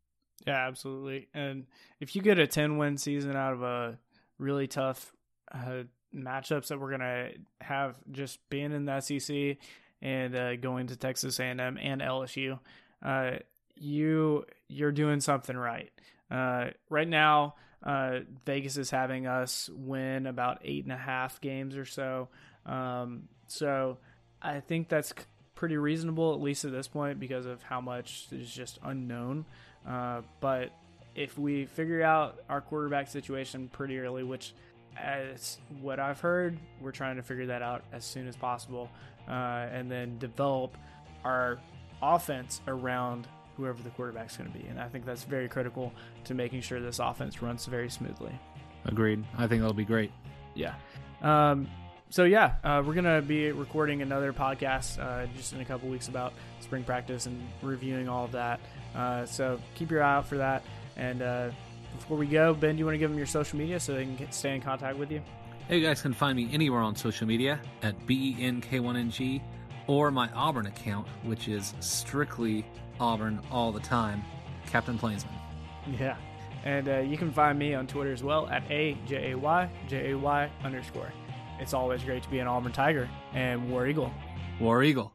Yeah, 0.46 0.68
absolutely. 0.68 1.30
And 1.34 1.66
if 2.00 2.16
you 2.16 2.22
get 2.22 2.40
a 2.40 2.48
10 2.48 2.78
win 2.78 2.98
season 2.98 3.36
out 3.36 3.54
of 3.54 3.64
a 3.64 3.98
really 4.38 4.68
tough 4.68 5.14
uh, 5.52 5.84
matchups 6.14 6.68
that 6.68 6.80
we're 6.80 6.98
going 6.98 7.00
to 7.00 7.32
have 7.62 7.96
just 8.12 8.40
being 8.50 8.72
in 8.72 8.86
the 8.86 9.00
SEC 9.00 9.58
and 10.02 10.36
uh, 10.36 10.56
going 10.58 10.88
to 10.88 10.96
Texas 10.96 11.40
A&M 11.40 11.60
and 11.60 12.02
LSU, 12.02 12.60
uh, 13.04 13.32
you 13.76 14.46
you're 14.68 14.92
doing 14.92 15.20
something 15.20 15.56
right. 15.56 15.92
Uh, 16.30 16.68
right 16.90 17.08
now, 17.08 17.56
Uh, 17.84 18.22
Vegas 18.48 18.78
is 18.78 18.90
having 18.90 19.28
us 19.28 19.70
win 19.70 20.26
about 20.26 20.58
eight 20.64 20.86
and 20.86 20.92
a 20.92 20.98
half 20.98 21.40
games 21.40 21.78
or 21.78 21.86
so. 21.86 22.30
Um, 22.66 23.30
so 23.46 24.00
I 24.42 24.60
think 24.60 24.90
that's 24.90 25.14
pretty 25.54 25.78
reasonable, 25.78 26.34
at 26.34 26.42
least 26.42 26.66
at 26.66 26.72
this 26.72 26.88
point, 26.88 27.20
because 27.20 27.46
of 27.46 27.62
how 27.62 27.82
much 27.82 28.28
is 28.32 28.52
just 28.52 28.80
unknown. 28.84 29.46
Uh, 29.88 30.22
but 30.40 30.72
if 31.14 31.38
we 31.38 31.68
figure 31.68 32.02
out 32.02 32.40
our 32.50 32.60
quarterback 32.60 33.08
situation 33.08 33.70
pretty 33.72 34.00
early, 34.00 34.24
which 34.24 34.56
as 34.98 35.60
what 35.80 36.00
I've 36.00 36.22
heard, 36.22 36.58
we're 36.82 36.92
trying 36.92 37.18
to 37.18 37.24
figure 37.24 37.46
that 37.48 37.62
out 37.62 37.84
as 37.94 38.04
soon 38.04 38.28
as 38.28 38.36
possible, 38.36 38.90
uh, 39.28 39.68
and 39.72 39.92
then 39.92 40.18
develop 40.18 40.76
our 41.24 41.60
offense 42.02 42.62
around 42.68 43.28
whoever 43.58 43.82
the 43.82 43.90
quarterback's 43.92 44.38
going 44.38 44.52
to 44.52 44.58
be. 44.58 44.66
And 44.68 44.80
I 44.80 44.88
think 44.88 45.06
that's 45.06 45.24
very 45.24 45.48
critical 45.48 45.94
to 46.26 46.34
making 46.34 46.62
sure 46.62 46.80
this 46.80 47.00
offense 47.00 47.42
runs 47.42 47.66
very 47.66 47.90
smoothly. 47.90 48.38
Agreed. 48.86 49.24
I 49.38 49.48
think 49.48 49.62
that'll 49.62 49.74
be 49.74 49.86
great. 49.86 50.12
Yeah. 50.54 50.76
Um, 51.22 51.68
so 52.10 52.24
yeah, 52.24 52.56
uh, 52.64 52.84
we're 52.86 52.94
gonna 52.94 53.22
be 53.22 53.52
recording 53.52 54.02
another 54.02 54.32
podcast 54.32 55.00
uh, 55.04 55.26
just 55.36 55.54
in 55.54 55.62
a 55.62 55.66
couple 55.66 55.90
weeks 55.90 56.08
about 56.08 56.34
spring 56.60 56.84
practice 56.84 57.26
and 57.26 57.42
reviewing 57.62 58.08
all 58.08 58.26
of 58.26 58.32
that. 58.34 58.60
Uh, 58.96 59.26
so 59.26 59.60
keep 59.74 59.92
your 59.92 60.04
eye 60.04 60.16
out 60.16 60.28
for 60.28 60.38
that. 60.38 60.64
And 60.96 61.22
uh, 61.22 61.50
before 61.98 62.18
we 62.18 62.28
go, 62.28 62.54
Ben, 62.54 62.76
do 62.76 62.80
you 62.80 62.86
want 62.86 62.94
to 62.94 63.00
give 63.00 63.10
them 63.10 63.18
your 63.18 63.28
social 63.28 63.58
media 63.58 63.80
so 63.80 63.94
they 63.94 64.04
can 64.04 64.16
get, 64.16 64.34
stay 64.34 64.56
in 64.56 64.62
contact 64.62 64.98
with 64.98 65.12
you? 65.12 65.22
Hey, 65.68 65.80
you 65.80 65.86
guys 65.86 66.02
can 66.02 66.14
find 66.14 66.38
me 66.38 66.48
anywhere 66.54 66.82
on 66.82 66.96
social 66.96 67.26
media 67.26 67.60
at 67.82 68.00
BENK1NG 68.06 69.42
or 69.88 70.12
my 70.12 70.30
Auburn 70.34 70.66
account, 70.68 71.08
which 71.24 71.48
is 71.48 71.74
strictly 71.80 72.66
Auburn 73.00 73.42
all 73.52 73.72
the 73.72 73.80
time, 73.80 74.24
Captain 74.68 74.98
Plainsman. 74.98 75.34
Yeah. 76.00 76.18
And 76.64 76.90
uh, 76.90 77.00
you 77.00 77.18
can 77.18 77.32
find 77.32 77.60
me 77.60 77.74
on 77.76 77.88
Twitter 77.88 78.12
as 78.12 78.24
well 78.24 78.48
at 78.48 78.64
A 78.72 78.98
J 79.06 79.32
A 79.32 79.38
Y 79.38 79.70
J 79.88 80.12
A 80.12 80.18
Y 80.18 80.50
underscore. 80.64 81.12
It's 81.60 81.74
always 81.74 82.04
great 82.04 82.24
to 82.24 82.30
be 82.30 82.40
an 82.40 82.48
Auburn 82.48 82.72
Tiger 82.72 83.10
and 83.34 83.72
War 83.72 83.88
Eagle. 83.88 84.12
War 84.60 84.84
Eagle. 84.84 85.15